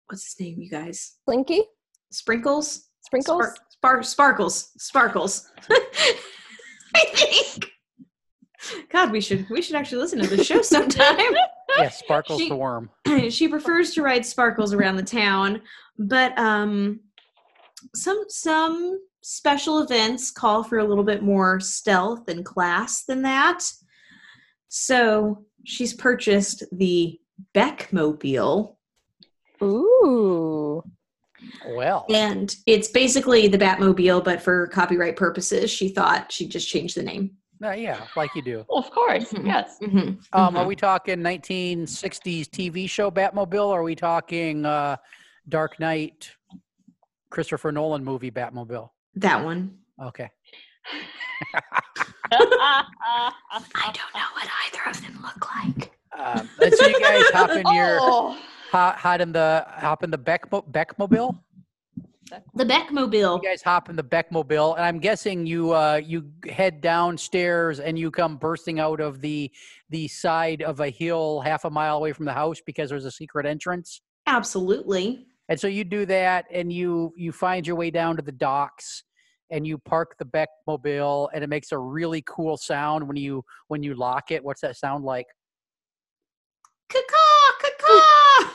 what's 0.07 0.23
his 0.25 0.39
name, 0.39 0.61
you 0.61 0.69
guys? 0.69 1.15
Slinky, 1.25 1.61
Sprinkles? 2.11 2.89
sprinkles. 3.01 3.43
Spar- 3.43 3.55
spar- 3.69 4.03
sparkles. 4.03 4.71
Sparkles. 4.77 5.51
I 7.01 7.05
think. 7.13 7.71
God, 8.89 9.11
we 9.11 9.21
should 9.21 9.49
we 9.49 9.61
should 9.61 9.75
actually 9.75 9.99
listen 10.01 10.19
to 10.21 10.27
the 10.27 10.43
show 10.43 10.61
sometime. 10.61 11.17
yeah 11.77 11.89
sparkles 11.89 12.39
She- 12.39 12.49
the 12.49 12.55
worm 12.55 12.89
she 13.29 13.47
prefers 13.47 13.91
to 13.93 14.01
ride 14.01 14.25
sparkles 14.25 14.73
around 14.73 14.95
the 14.95 15.03
town 15.03 15.61
but 15.97 16.37
um 16.37 16.99
some 17.93 18.23
some 18.29 18.99
special 19.21 19.79
events 19.79 20.31
call 20.31 20.63
for 20.63 20.77
a 20.77 20.83
little 20.83 21.03
bit 21.03 21.23
more 21.23 21.59
stealth 21.59 22.27
and 22.29 22.45
class 22.45 23.03
than 23.05 23.23
that 23.23 23.63
so 24.69 25.43
she's 25.63 25.93
purchased 25.93 26.63
the 26.71 27.19
beckmobile 27.53 28.75
Ooh, 29.63 30.64
well 32.07 32.17
and 32.17 32.55
it's 32.65 32.87
basically 32.89 33.47
the 33.47 33.57
batmobile 33.57 34.23
but 34.23 34.41
for 34.41 34.67
copyright 34.67 35.15
purposes 35.15 35.69
she 35.71 35.89
thought 35.89 36.31
she'd 36.31 36.49
just 36.51 36.67
change 36.67 36.93
the 36.95 37.03
name 37.03 37.31
Uh, 37.63 37.71
yeah, 37.71 38.01
like 38.17 38.29
you 38.35 38.41
do. 38.43 38.65
Well, 38.69 38.79
of 38.79 38.91
course, 38.91 39.31
Mhm. 39.31 39.45
yes. 39.47 39.77
mm-hmm. 39.81 40.09
Um, 40.37 40.57
Are 40.57 40.65
we 40.65 40.75
talking 40.75 41.19
1960s 41.23 42.49
TV 42.49 42.85
show 42.89 43.09
Batmobile? 43.09 43.67
Or 43.69 43.79
are 43.79 43.83
we 43.83 43.95
talking 43.95 44.65
uh, 44.65 44.97
Dark 45.47 45.79
Knight, 45.79 46.29
Christopher 47.29 47.71
Nolan 47.71 48.03
movie 48.03 48.29
Batmobile? 48.29 48.89
that 49.15 49.41
one 49.43 49.77
Okay. 50.03 50.29
i 52.31 53.91
don't 53.93 54.13
know 54.13 54.29
what 54.33 54.47
either 54.65 54.89
of 54.89 55.01
them 55.01 55.19
look 55.21 55.41
like 55.55 55.91
Um, 56.17 56.49
and 56.61 56.73
so 56.73 56.87
you 56.87 56.99
guys 56.99 57.23
hop 57.33 57.49
in 57.51 57.65
your 57.73 57.97
Oh, 58.01 58.37
hop, 58.71 58.97
hop 58.97 59.21
in 59.21 59.31
the 59.31 59.65
hop 59.69 60.03
in 60.03 60.11
the 60.11 60.17
Beckmo- 60.17 60.65
Beckmobile. 60.71 61.37
The 62.53 62.65
beckmobile 62.65 63.41
You 63.41 63.49
guys 63.49 63.61
hop 63.61 63.89
in 63.89 63.95
the 63.95 64.03
Beckmobile, 64.03 64.75
and 64.75 64.85
I'm 64.85 64.99
guessing 64.99 65.45
you 65.45 65.73
uh, 65.73 66.01
you 66.03 66.31
head 66.49 66.81
downstairs 66.81 67.79
and 67.79 67.97
you 67.97 68.11
come 68.11 68.37
bursting 68.37 68.79
out 68.79 68.99
of 68.99 69.21
the 69.21 69.51
the 69.89 70.07
side 70.07 70.61
of 70.61 70.79
a 70.79 70.89
hill 70.89 71.41
half 71.41 71.65
a 71.65 71.69
mile 71.69 71.97
away 71.97 72.13
from 72.13 72.25
the 72.25 72.33
house 72.33 72.61
because 72.65 72.89
there's 72.89 73.05
a 73.05 73.11
secret 73.11 73.45
entrance. 73.45 74.01
absolutely 74.27 75.27
And 75.47 75.59
so 75.59 75.67
you 75.67 75.83
do 75.83 76.05
that, 76.07 76.45
and 76.51 76.71
you 76.71 77.13
you 77.15 77.31
find 77.31 77.67
your 77.67 77.75
way 77.75 77.91
down 77.91 78.15
to 78.15 78.21
the 78.21 78.31
docks, 78.31 79.03
and 79.51 79.65
you 79.67 79.77
park 79.77 80.15
the 80.17 80.25
Beckmobile, 80.25 81.29
and 81.33 81.43
it 81.43 81.47
makes 81.47 81.71
a 81.71 81.77
really 81.77 82.23
cool 82.25 82.57
sound 82.57 83.07
when 83.07 83.17
you 83.17 83.43
when 83.67 83.83
you 83.83 83.93
lock 83.93 84.31
it. 84.31 84.43
What's 84.43 84.61
that 84.61 84.75
sound 84.75 85.03
like? 85.03 85.27
caw 86.89 87.69
caw 87.79 88.51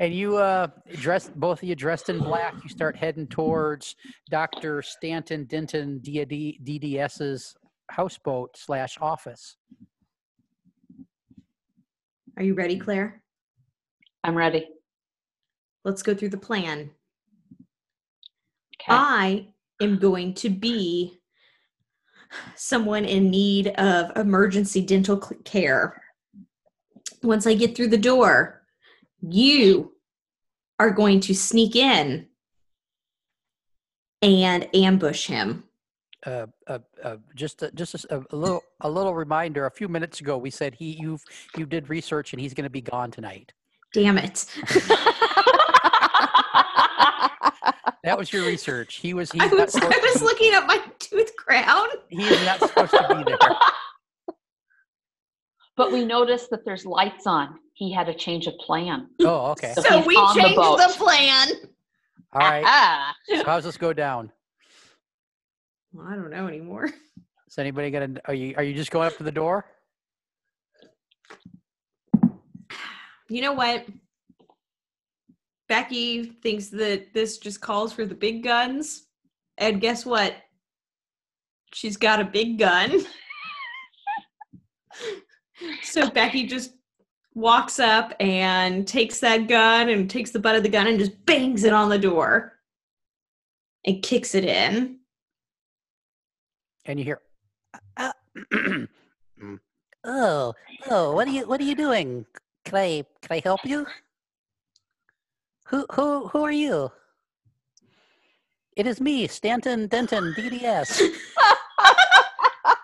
And 0.00 0.14
you 0.14 0.38
uh 0.38 0.68
dressed 0.94 1.38
both 1.38 1.62
of 1.62 1.68
you 1.68 1.74
dressed 1.74 2.08
in 2.08 2.18
black. 2.18 2.54
You 2.64 2.70
start 2.70 2.96
heading 2.96 3.26
towards 3.26 3.94
Dr. 4.30 4.80
Stanton 4.80 5.44
Denton 5.44 6.00
DDS's 6.02 7.54
houseboat 7.90 8.56
slash 8.56 8.96
office. 9.00 9.56
Are 12.38 12.42
you 12.42 12.54
ready, 12.54 12.78
Claire? 12.78 13.22
I'm 14.24 14.34
ready. 14.34 14.66
Let's 15.84 16.02
go 16.02 16.14
through 16.14 16.30
the 16.30 16.38
plan. 16.38 16.90
Okay. 18.80 18.88
I 18.88 19.48
am 19.82 19.98
going 19.98 20.32
to 20.34 20.48
be 20.48 21.20
someone 22.54 23.04
in 23.04 23.28
need 23.28 23.68
of 23.68 24.16
emergency 24.16 24.80
dental 24.80 25.18
care. 25.44 26.02
Once 27.22 27.46
I 27.46 27.52
get 27.52 27.76
through 27.76 27.88
the 27.88 27.98
door, 27.98 28.59
you 29.22 29.92
are 30.78 30.90
going 30.90 31.20
to 31.20 31.34
sneak 31.34 31.76
in 31.76 32.26
and 34.22 34.68
ambush 34.74 35.26
him. 35.26 35.64
Uh, 36.26 36.46
uh, 36.66 36.78
uh, 37.02 37.16
just 37.34 37.62
a, 37.62 37.70
just 37.72 37.94
a, 37.94 37.98
s- 37.98 38.06
a- 38.10 38.24
a 38.34 38.36
little 38.36 38.62
a 38.80 38.90
little 38.90 39.14
reminder. 39.14 39.64
A 39.66 39.70
few 39.70 39.88
minutes 39.88 40.20
ago, 40.20 40.36
we 40.36 40.50
said 40.50 40.74
he 40.74 40.90
you 41.00 41.18
you 41.56 41.64
did 41.64 41.88
research 41.88 42.32
and 42.34 42.40
he's 42.40 42.52
going 42.52 42.64
to 42.64 42.70
be 42.70 42.82
gone 42.82 43.10
tonight. 43.10 43.52
Damn 43.94 44.18
it. 44.18 44.44
That 48.02 48.16
was 48.16 48.32
your 48.32 48.46
research. 48.46 48.96
He 48.96 49.12
was 49.12 49.30
he's 49.30 49.42
I 49.42 49.46
was, 49.48 49.72
supposed 49.72 49.92
I 49.92 49.98
was 49.98 50.14
be- 50.20 50.24
looking 50.24 50.54
at 50.54 50.66
my 50.66 50.78
tooth 50.98 51.36
crown. 51.36 51.86
he 52.08 52.22
is 52.24 52.46
not 52.46 52.58
supposed 52.60 52.92
to 52.92 53.06
be 53.14 53.24
there. 53.30 53.38
but 55.76 55.92
we 55.92 56.06
noticed 56.06 56.48
that 56.50 56.64
there's 56.64 56.86
lights 56.86 57.26
on. 57.26 57.58
He 57.80 57.90
had 57.90 58.10
a 58.10 58.14
change 58.14 58.46
of 58.46 58.58
plan. 58.58 59.08
Oh, 59.22 59.52
okay. 59.52 59.72
So 59.72 59.80
So 59.80 60.04
we 60.04 60.14
on 60.14 60.36
the 60.36 60.42
changed 60.42 60.58
the 60.58 60.94
plan. 60.98 61.48
All 62.34 62.40
right. 62.40 62.62
Ah. 62.66 63.14
So 63.26 63.42
how's 63.42 63.64
this 63.64 63.78
go 63.78 63.94
down? 63.94 64.30
Well, 65.94 66.06
I 66.06 66.14
don't 66.14 66.28
know 66.28 66.46
anymore. 66.46 66.90
Is 67.48 67.56
anybody 67.56 67.90
gonna? 67.90 68.20
Are 68.26 68.34
you 68.34 68.52
are 68.58 68.62
you 68.62 68.74
just 68.74 68.90
going 68.90 69.06
up 69.06 69.16
to 69.16 69.22
the 69.22 69.32
door? 69.32 69.64
You 73.30 73.40
know 73.40 73.54
what? 73.54 73.86
Becky 75.66 76.24
thinks 76.42 76.68
that 76.68 77.14
this 77.14 77.38
just 77.38 77.62
calls 77.62 77.94
for 77.94 78.04
the 78.04 78.14
big 78.14 78.44
guns. 78.44 79.06
And 79.56 79.80
guess 79.80 80.04
what? 80.04 80.34
She's 81.72 81.96
got 81.96 82.20
a 82.20 82.24
big 82.24 82.58
gun. 82.58 83.06
so 85.82 86.10
Becky 86.10 86.46
just 86.46 86.72
walks 87.40 87.78
up 87.78 88.14
and 88.20 88.86
takes 88.86 89.20
that 89.20 89.48
gun 89.48 89.88
and 89.88 90.10
takes 90.10 90.30
the 90.30 90.38
butt 90.38 90.56
of 90.56 90.62
the 90.62 90.68
gun 90.68 90.86
and 90.86 90.98
just 90.98 91.24
bangs 91.26 91.64
it 91.64 91.72
on 91.72 91.88
the 91.88 91.98
door 91.98 92.58
and 93.84 94.02
kicks 94.02 94.34
it 94.34 94.44
in. 94.44 94.98
And 96.84 96.98
you 96.98 97.04
hear, 97.04 97.20
uh, 97.96 98.12
mm, 98.52 98.88
oh, 100.04 100.54
oh, 100.90 101.12
what 101.12 101.28
are 101.28 101.30
you 101.30 101.46
what 101.46 101.60
are 101.60 101.64
you 101.64 101.74
doing? 101.74 102.26
Can 102.64 102.76
I 102.76 103.04
can 103.22 103.36
I 103.36 103.40
help 103.44 103.60
you? 103.64 103.86
Who 105.66 105.86
who 105.92 106.28
who 106.28 106.42
are 106.42 106.52
you? 106.52 106.90
It 108.76 108.86
is 108.86 109.00
me, 109.00 109.26
Stanton 109.26 109.88
Denton, 109.88 110.34
DDS. 110.36 111.10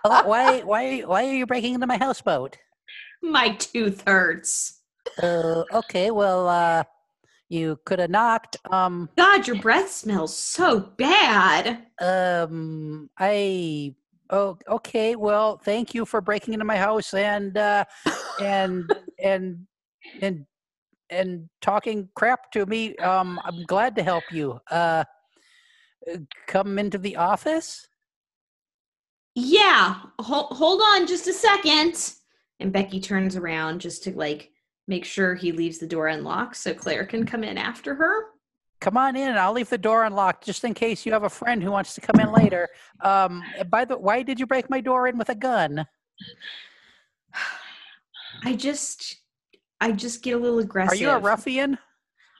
Why 0.03 0.61
why 0.61 0.99
why 1.01 1.25
are 1.25 1.33
you 1.33 1.45
breaking 1.45 1.73
into 1.73 1.87
my 1.87 1.97
houseboat? 1.97 2.57
My 3.31 3.49
tooth 3.49 4.03
hurts. 4.07 4.81
Uh, 5.21 5.63
okay, 5.73 6.11
well, 6.11 6.47
uh, 6.47 6.83
you 7.49 7.79
could 7.85 7.99
have 7.99 8.09
knocked. 8.09 8.57
Um, 8.69 9.09
God, 9.17 9.47
your 9.47 9.55
breath 9.57 9.89
smells 9.89 10.37
so 10.37 10.79
bad. 10.79 11.85
um, 12.01 13.09
I. 13.17 13.95
Oh, 14.29 14.57
okay. 14.67 15.15
Well, 15.15 15.57
thank 15.57 15.93
you 15.95 16.05
for 16.05 16.19
breaking 16.19 16.53
into 16.53 16.65
my 16.65 16.75
house 16.75 17.13
and 17.13 17.57
uh, 17.57 17.85
and 18.41 18.83
and 19.23 19.65
and 20.21 20.45
and 21.09 21.49
talking 21.61 22.09
crap 22.15 22.51
to 22.51 22.65
me. 22.65 22.95
Um, 22.97 23.39
I'm 23.45 23.63
glad 23.63 23.95
to 23.95 24.03
help 24.03 24.25
you. 24.31 24.59
Uh, 24.69 25.05
come 26.47 26.79
into 26.79 26.97
the 26.97 27.15
office. 27.15 27.87
Yeah, 29.35 29.95
hold, 30.19 30.47
hold 30.47 30.81
on 30.81 31.07
just 31.07 31.27
a 31.27 31.33
second. 31.33 32.13
And 32.59 32.73
Becky 32.73 32.99
turns 32.99 33.35
around 33.35 33.81
just 33.81 34.03
to 34.03 34.11
like 34.17 34.51
make 34.87 35.05
sure 35.05 35.35
he 35.35 35.51
leaves 35.51 35.77
the 35.77 35.87
door 35.87 36.07
unlocked 36.07 36.57
so 36.57 36.73
Claire 36.73 37.05
can 37.05 37.25
come 37.25 37.43
in 37.43 37.57
after 37.57 37.93
her. 37.95 38.25
Come 38.79 38.97
on 38.97 39.15
in. 39.15 39.35
I'll 39.37 39.53
leave 39.53 39.69
the 39.69 39.77
door 39.77 40.03
unlocked 40.05 40.45
just 40.45 40.63
in 40.63 40.73
case 40.73 41.05
you 41.05 41.11
have 41.11 41.23
a 41.23 41.29
friend 41.29 41.63
who 41.63 41.71
wants 41.71 41.95
to 41.95 42.01
come 42.01 42.19
in 42.19 42.31
later. 42.31 42.67
Um, 43.01 43.43
by 43.69 43.85
the 43.85 43.97
why 43.97 44.21
did 44.23 44.39
you 44.39 44.45
break 44.45 44.69
my 44.69 44.81
door 44.81 45.07
in 45.07 45.17
with 45.17 45.29
a 45.29 45.35
gun? 45.35 45.85
I 48.43 48.53
just 48.53 49.17
I 49.81 49.91
just 49.91 50.23
get 50.23 50.35
a 50.35 50.37
little 50.37 50.59
aggressive. 50.59 50.93
Are 50.99 51.01
you 51.01 51.09
a 51.09 51.19
ruffian? 51.19 51.77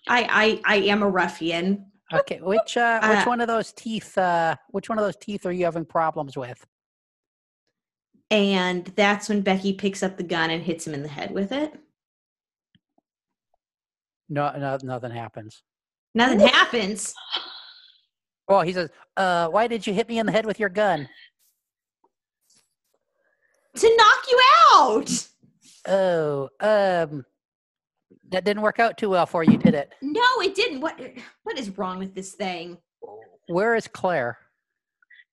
I 0.07 0.61
I 0.65 0.75
I 0.75 0.77
am 0.87 1.01
a 1.01 1.09
ruffian. 1.09 1.91
Okay, 2.13 2.39
which 2.41 2.77
uh, 2.77 2.99
which 3.01 3.19
Uh, 3.19 3.25
one 3.25 3.41
of 3.41 3.47
those 3.47 3.73
teeth? 3.73 4.17
Uh, 4.17 4.55
which 4.69 4.89
one 4.89 4.97
of 4.97 5.03
those 5.03 5.17
teeth 5.17 5.45
are 5.45 5.51
you 5.51 5.65
having 5.65 5.85
problems 5.85 6.37
with? 6.37 6.65
And 8.29 8.85
that's 8.95 9.29
when 9.29 9.41
Becky 9.41 9.73
picks 9.73 10.03
up 10.03 10.17
the 10.17 10.23
gun 10.23 10.49
and 10.49 10.63
hits 10.63 10.85
him 10.85 10.93
in 10.93 11.03
the 11.03 11.07
head 11.09 11.31
with 11.31 11.51
it. 11.51 11.73
No, 14.29 14.51
no, 14.57 14.77
nothing 14.83 15.11
happens. 15.11 15.63
Nothing 16.13 16.39
happens. 16.39 17.13
Well, 18.47 18.61
he 18.61 18.73
says, 18.73 18.89
"Uh, 19.15 19.47
why 19.47 19.67
did 19.67 19.87
you 19.87 19.93
hit 19.93 20.09
me 20.09 20.19
in 20.19 20.25
the 20.25 20.31
head 20.31 20.45
with 20.45 20.59
your 20.59 20.69
gun?" 20.69 21.07
To 23.75 23.95
knock 23.95 24.25
you 24.29 24.41
out. 24.73 25.27
Oh, 25.87 26.49
um, 26.59 27.25
that 28.29 28.43
didn't 28.43 28.63
work 28.63 28.79
out 28.79 28.97
too 28.97 29.09
well 29.09 29.25
for 29.25 29.43
you, 29.43 29.57
did 29.57 29.75
it? 29.75 29.93
No, 30.01 30.41
it 30.41 30.55
didn't. 30.55 30.81
What 30.81 30.99
what 31.43 31.57
is 31.57 31.77
wrong 31.77 31.99
with 31.99 32.15
this 32.15 32.33
thing? 32.33 32.77
Where 33.47 33.75
is 33.75 33.87
Claire? 33.87 34.37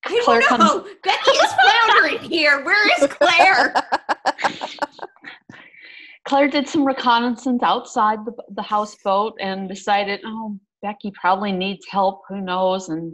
I 0.07 0.21
Claire 0.25 0.41
don't 0.41 0.49
comes- 0.49 0.65
know. 0.65 0.87
Becky 1.03 1.31
is 1.31 1.53
floundering 1.53 2.19
here. 2.31 2.65
Where 2.65 3.03
is 3.03 3.09
Claire? 3.11 3.75
Claire 6.27 6.49
did 6.49 6.69
some 6.69 6.85
reconnaissance 6.87 7.63
outside 7.63 8.25
the, 8.25 8.33
the 8.55 8.63
houseboat 8.63 9.35
and 9.41 9.69
decided, 9.69 10.21
oh, 10.25 10.59
Becky 10.83 11.13
probably 11.21 11.53
needs 11.53 11.85
help. 11.89 12.23
Who 12.29 12.41
knows? 12.41 12.89
And 12.89 13.13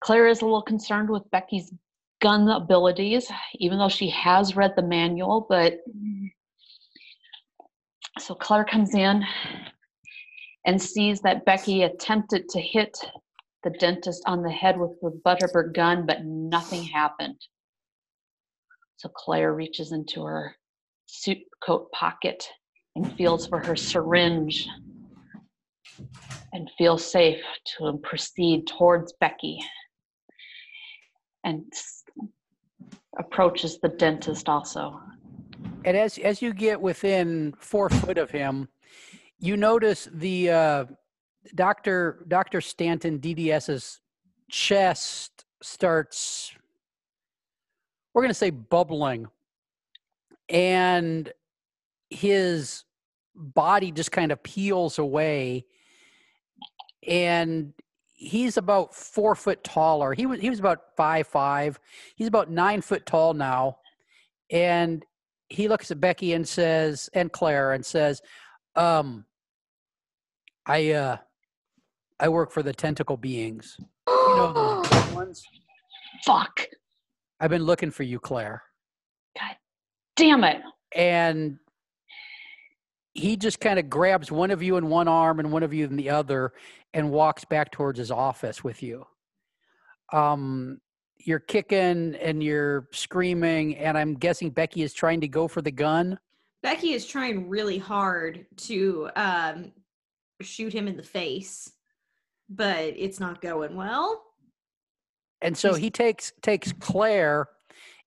Claire 0.00 0.26
is 0.26 0.42
a 0.42 0.44
little 0.44 0.62
concerned 0.62 1.08
with 1.08 1.28
Becky's 1.30 1.72
gun 2.20 2.48
abilities, 2.48 3.30
even 3.56 3.78
though 3.78 3.88
she 3.88 4.10
has 4.10 4.56
read 4.56 4.72
the 4.76 4.82
manual. 4.82 5.46
But 5.48 5.78
so 8.18 8.34
Claire 8.34 8.64
comes 8.64 8.94
in 8.94 9.24
and 10.66 10.80
sees 10.82 11.20
that 11.22 11.44
Becky 11.44 11.84
attempted 11.84 12.48
to 12.50 12.60
hit 12.60 12.96
the 13.62 13.70
dentist 13.70 14.22
on 14.26 14.42
the 14.42 14.50
head 14.50 14.78
with 14.78 14.92
the 15.02 15.10
butt 15.24 15.42
of 15.42 15.50
her 15.52 15.64
gun, 15.64 16.06
but 16.06 16.24
nothing 16.24 16.82
happened. 16.82 17.36
So 18.96 19.08
Claire 19.08 19.54
reaches 19.54 19.92
into 19.92 20.24
her 20.24 20.54
suit 21.06 21.38
coat 21.64 21.90
pocket 21.92 22.46
and 22.96 23.12
feels 23.16 23.46
for 23.46 23.58
her 23.64 23.76
syringe 23.76 24.68
and 26.52 26.70
feels 26.76 27.10
safe 27.10 27.42
to 27.78 27.98
proceed 28.02 28.66
towards 28.66 29.12
Becky 29.20 29.58
and 31.44 31.64
approaches 33.18 33.78
the 33.80 33.88
dentist 33.88 34.48
also. 34.48 35.00
And 35.84 35.96
as 35.96 36.18
as 36.18 36.42
you 36.42 36.52
get 36.52 36.80
within 36.80 37.54
four 37.58 37.88
foot 37.88 38.18
of 38.18 38.30
him, 38.30 38.68
you 39.38 39.56
notice 39.56 40.08
the 40.12 40.50
uh, 40.50 40.84
Doctor 41.54 42.24
Doctor 42.28 42.60
Stanton 42.60 43.18
DDS's 43.18 44.00
chest 44.50 45.44
starts. 45.62 46.52
We're 48.12 48.22
going 48.22 48.30
to 48.30 48.34
say 48.34 48.50
bubbling, 48.50 49.28
and 50.48 51.32
his 52.10 52.84
body 53.34 53.92
just 53.92 54.12
kind 54.12 54.32
of 54.32 54.42
peels 54.42 54.98
away, 54.98 55.64
and 57.06 57.72
he's 58.12 58.56
about 58.56 58.94
four 58.94 59.34
foot 59.34 59.64
taller. 59.64 60.12
He 60.12 60.26
was 60.26 60.40
he 60.40 60.50
was 60.50 60.58
about 60.58 60.96
five 60.96 61.26
five. 61.26 61.80
He's 62.16 62.28
about 62.28 62.50
nine 62.50 62.82
foot 62.82 63.06
tall 63.06 63.34
now, 63.34 63.78
and 64.50 65.04
he 65.50 65.68
looks 65.68 65.90
at 65.90 66.00
Becky 66.00 66.32
and 66.32 66.46
says, 66.46 67.10
and 67.12 67.30
Claire 67.30 67.72
and 67.72 67.84
says, 67.84 68.22
um, 68.76 69.24
I, 70.64 70.92
uh, 70.92 71.16
I 72.20 72.28
work 72.28 72.52
for 72.52 72.62
the 72.62 72.74
tentacle 72.74 73.16
beings. 73.16 73.76
You 74.06 74.36
know 74.36 74.52
those 74.52 74.88
big 75.06 75.14
ones? 75.14 75.42
Fuck! 76.24 76.66
I've 77.40 77.50
been 77.50 77.64
looking 77.64 77.90
for 77.90 78.02
you, 78.02 78.20
Claire. 78.20 78.62
God 79.38 79.56
damn 80.16 80.44
it! 80.44 80.60
And 80.94 81.58
he 83.14 83.36
just 83.36 83.58
kind 83.58 83.78
of 83.78 83.88
grabs 83.88 84.30
one 84.30 84.50
of 84.50 84.62
you 84.62 84.76
in 84.76 84.88
one 84.88 85.08
arm 85.08 85.40
and 85.40 85.50
one 85.50 85.62
of 85.62 85.72
you 85.72 85.86
in 85.86 85.96
the 85.96 86.10
other 86.10 86.52
and 86.92 87.10
walks 87.10 87.44
back 87.44 87.72
towards 87.72 87.98
his 87.98 88.10
office 88.10 88.62
with 88.62 88.82
you. 88.82 89.06
Um, 90.12 90.78
you're 91.18 91.40
kicking 91.40 92.14
and 92.16 92.42
you're 92.42 92.88
screaming, 92.92 93.76
and 93.76 93.96
I'm 93.96 94.14
guessing 94.14 94.50
Becky 94.50 94.82
is 94.82 94.92
trying 94.92 95.20
to 95.22 95.28
go 95.28 95.48
for 95.48 95.62
the 95.62 95.70
gun. 95.70 96.18
Becky 96.62 96.92
is 96.92 97.06
trying 97.06 97.48
really 97.48 97.78
hard 97.78 98.46
to 98.56 99.08
um, 99.16 99.72
shoot 100.42 100.72
him 100.72 100.86
in 100.86 100.96
the 100.96 101.02
face, 101.02 101.70
but 102.50 102.92
it's 102.96 103.20
not 103.20 103.40
going 103.40 103.76
well. 103.76 104.22
And 105.40 105.56
so 105.56 105.74
he 105.74 105.90
takes 105.90 106.32
takes 106.42 106.72
Claire 106.72 107.48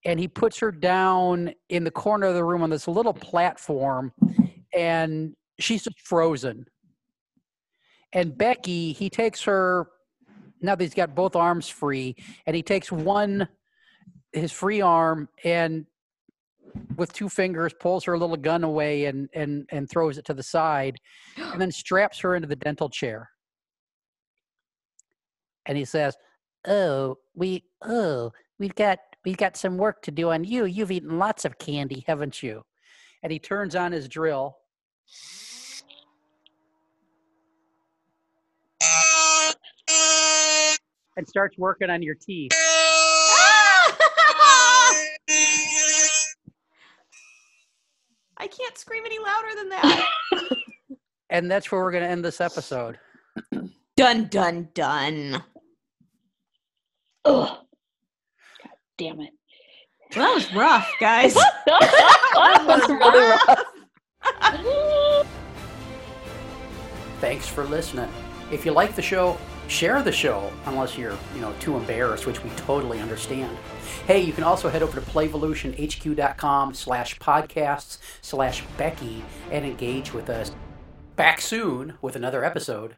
and 0.05 0.19
he 0.19 0.27
puts 0.27 0.59
her 0.59 0.71
down 0.71 1.53
in 1.69 1.83
the 1.83 1.91
corner 1.91 2.27
of 2.27 2.35
the 2.35 2.43
room 2.43 2.61
on 2.61 2.69
this 2.69 2.87
little 2.87 3.13
platform 3.13 4.11
and 4.75 5.33
she's 5.59 5.83
just 5.83 5.99
frozen. 6.01 6.65
And 8.11 8.37
Becky, 8.37 8.91
he 8.91 9.09
takes 9.09 9.41
her 9.43 9.87
now 10.61 10.75
that 10.75 10.83
he's 10.83 10.93
got 10.93 11.15
both 11.15 11.35
arms 11.35 11.69
free 11.69 12.15
and 12.45 12.55
he 12.55 12.61
takes 12.61 12.91
one 12.91 13.47
his 14.33 14.51
free 14.51 14.81
arm 14.81 15.29
and 15.43 15.85
with 16.95 17.13
two 17.13 17.29
fingers 17.29 17.71
pulls 17.79 18.03
her 18.03 18.17
little 18.17 18.35
gun 18.35 18.63
away 18.63 19.05
and 19.05 19.29
and 19.33 19.67
and 19.71 19.89
throws 19.89 20.17
it 20.17 20.25
to 20.25 20.33
the 20.33 20.43
side 20.43 20.97
and 21.37 21.61
then 21.61 21.71
straps 21.83 22.19
her 22.19 22.35
into 22.35 22.47
the 22.47 22.55
dental 22.55 22.89
chair. 22.89 23.29
And 25.65 25.77
he 25.77 25.85
says, 25.85 26.15
"Oh, 26.67 27.17
we 27.35 27.63
oh, 27.81 28.31
we've 28.59 28.75
got 28.75 28.99
we've 29.25 29.37
got 29.37 29.57
some 29.57 29.77
work 29.77 30.01
to 30.03 30.11
do 30.11 30.31
on 30.31 30.43
you. 30.43 30.65
You've 30.65 30.91
eaten 30.91 31.17
lots 31.19 31.45
of 31.45 31.57
candy, 31.57 32.03
haven't 32.07 32.43
you?" 32.43 32.63
And 33.21 33.31
he 33.31 33.39
turns 33.39 33.75
on 33.75 33.91
his 33.91 34.07
drill. 34.07 34.57
And 41.15 41.27
starts 41.27 41.57
working 41.57 41.89
on 41.89 42.01
your 42.01 42.15
teeth. 42.15 42.51
I 48.37 48.47
can't 48.47 48.77
scream 48.77 49.03
any 49.05 49.19
louder 49.19 49.55
than 49.55 49.69
that. 49.69 50.09
And 51.33 51.49
that's 51.49 51.71
where 51.71 51.81
we're 51.81 51.91
going 51.91 52.03
to 52.03 52.09
end 52.09 52.23
this 52.23 52.39
episode. 52.39 52.99
dun 53.97 54.27
dun 54.27 54.69
dun. 54.75 55.43
Ugh. 57.25 57.47
God 57.47 58.71
damn 58.97 59.19
it. 59.21 59.31
Well, 60.15 60.27
that 60.27 60.35
was 60.35 60.53
rough, 60.53 60.89
guys. 60.99 61.33
that 61.65 62.63
was 62.67 62.87
really 62.89 63.29
rough. 63.29 65.27
Thanks 67.19 67.47
for 67.47 67.63
listening. 67.65 68.09
If 68.51 68.65
you 68.65 68.71
like 68.71 68.95
the 68.95 69.01
show, 69.01 69.37
share 69.67 70.03
the 70.03 70.11
show, 70.11 70.51
unless 70.65 70.97
you're, 70.97 71.17
you 71.33 71.41
know, 71.41 71.53
too 71.59 71.77
embarrassed, 71.77 72.27
which 72.27 72.43
we 72.43 72.49
totally 72.51 72.99
understand. 72.99 73.57
Hey, 74.05 74.21
you 74.21 74.33
can 74.33 74.43
also 74.43 74.69
head 74.69 74.83
over 74.83 74.99
to 74.99 75.05
playvolutionhq.com 75.07 76.73
slash 76.73 77.17
podcasts 77.19 77.97
slash 78.21 78.63
Becky 78.77 79.23
and 79.51 79.65
engage 79.65 80.13
with 80.13 80.29
us. 80.29 80.51
Back 81.15 81.41
soon 81.41 81.93
with 82.01 82.15
another 82.15 82.43
episode. 82.43 82.97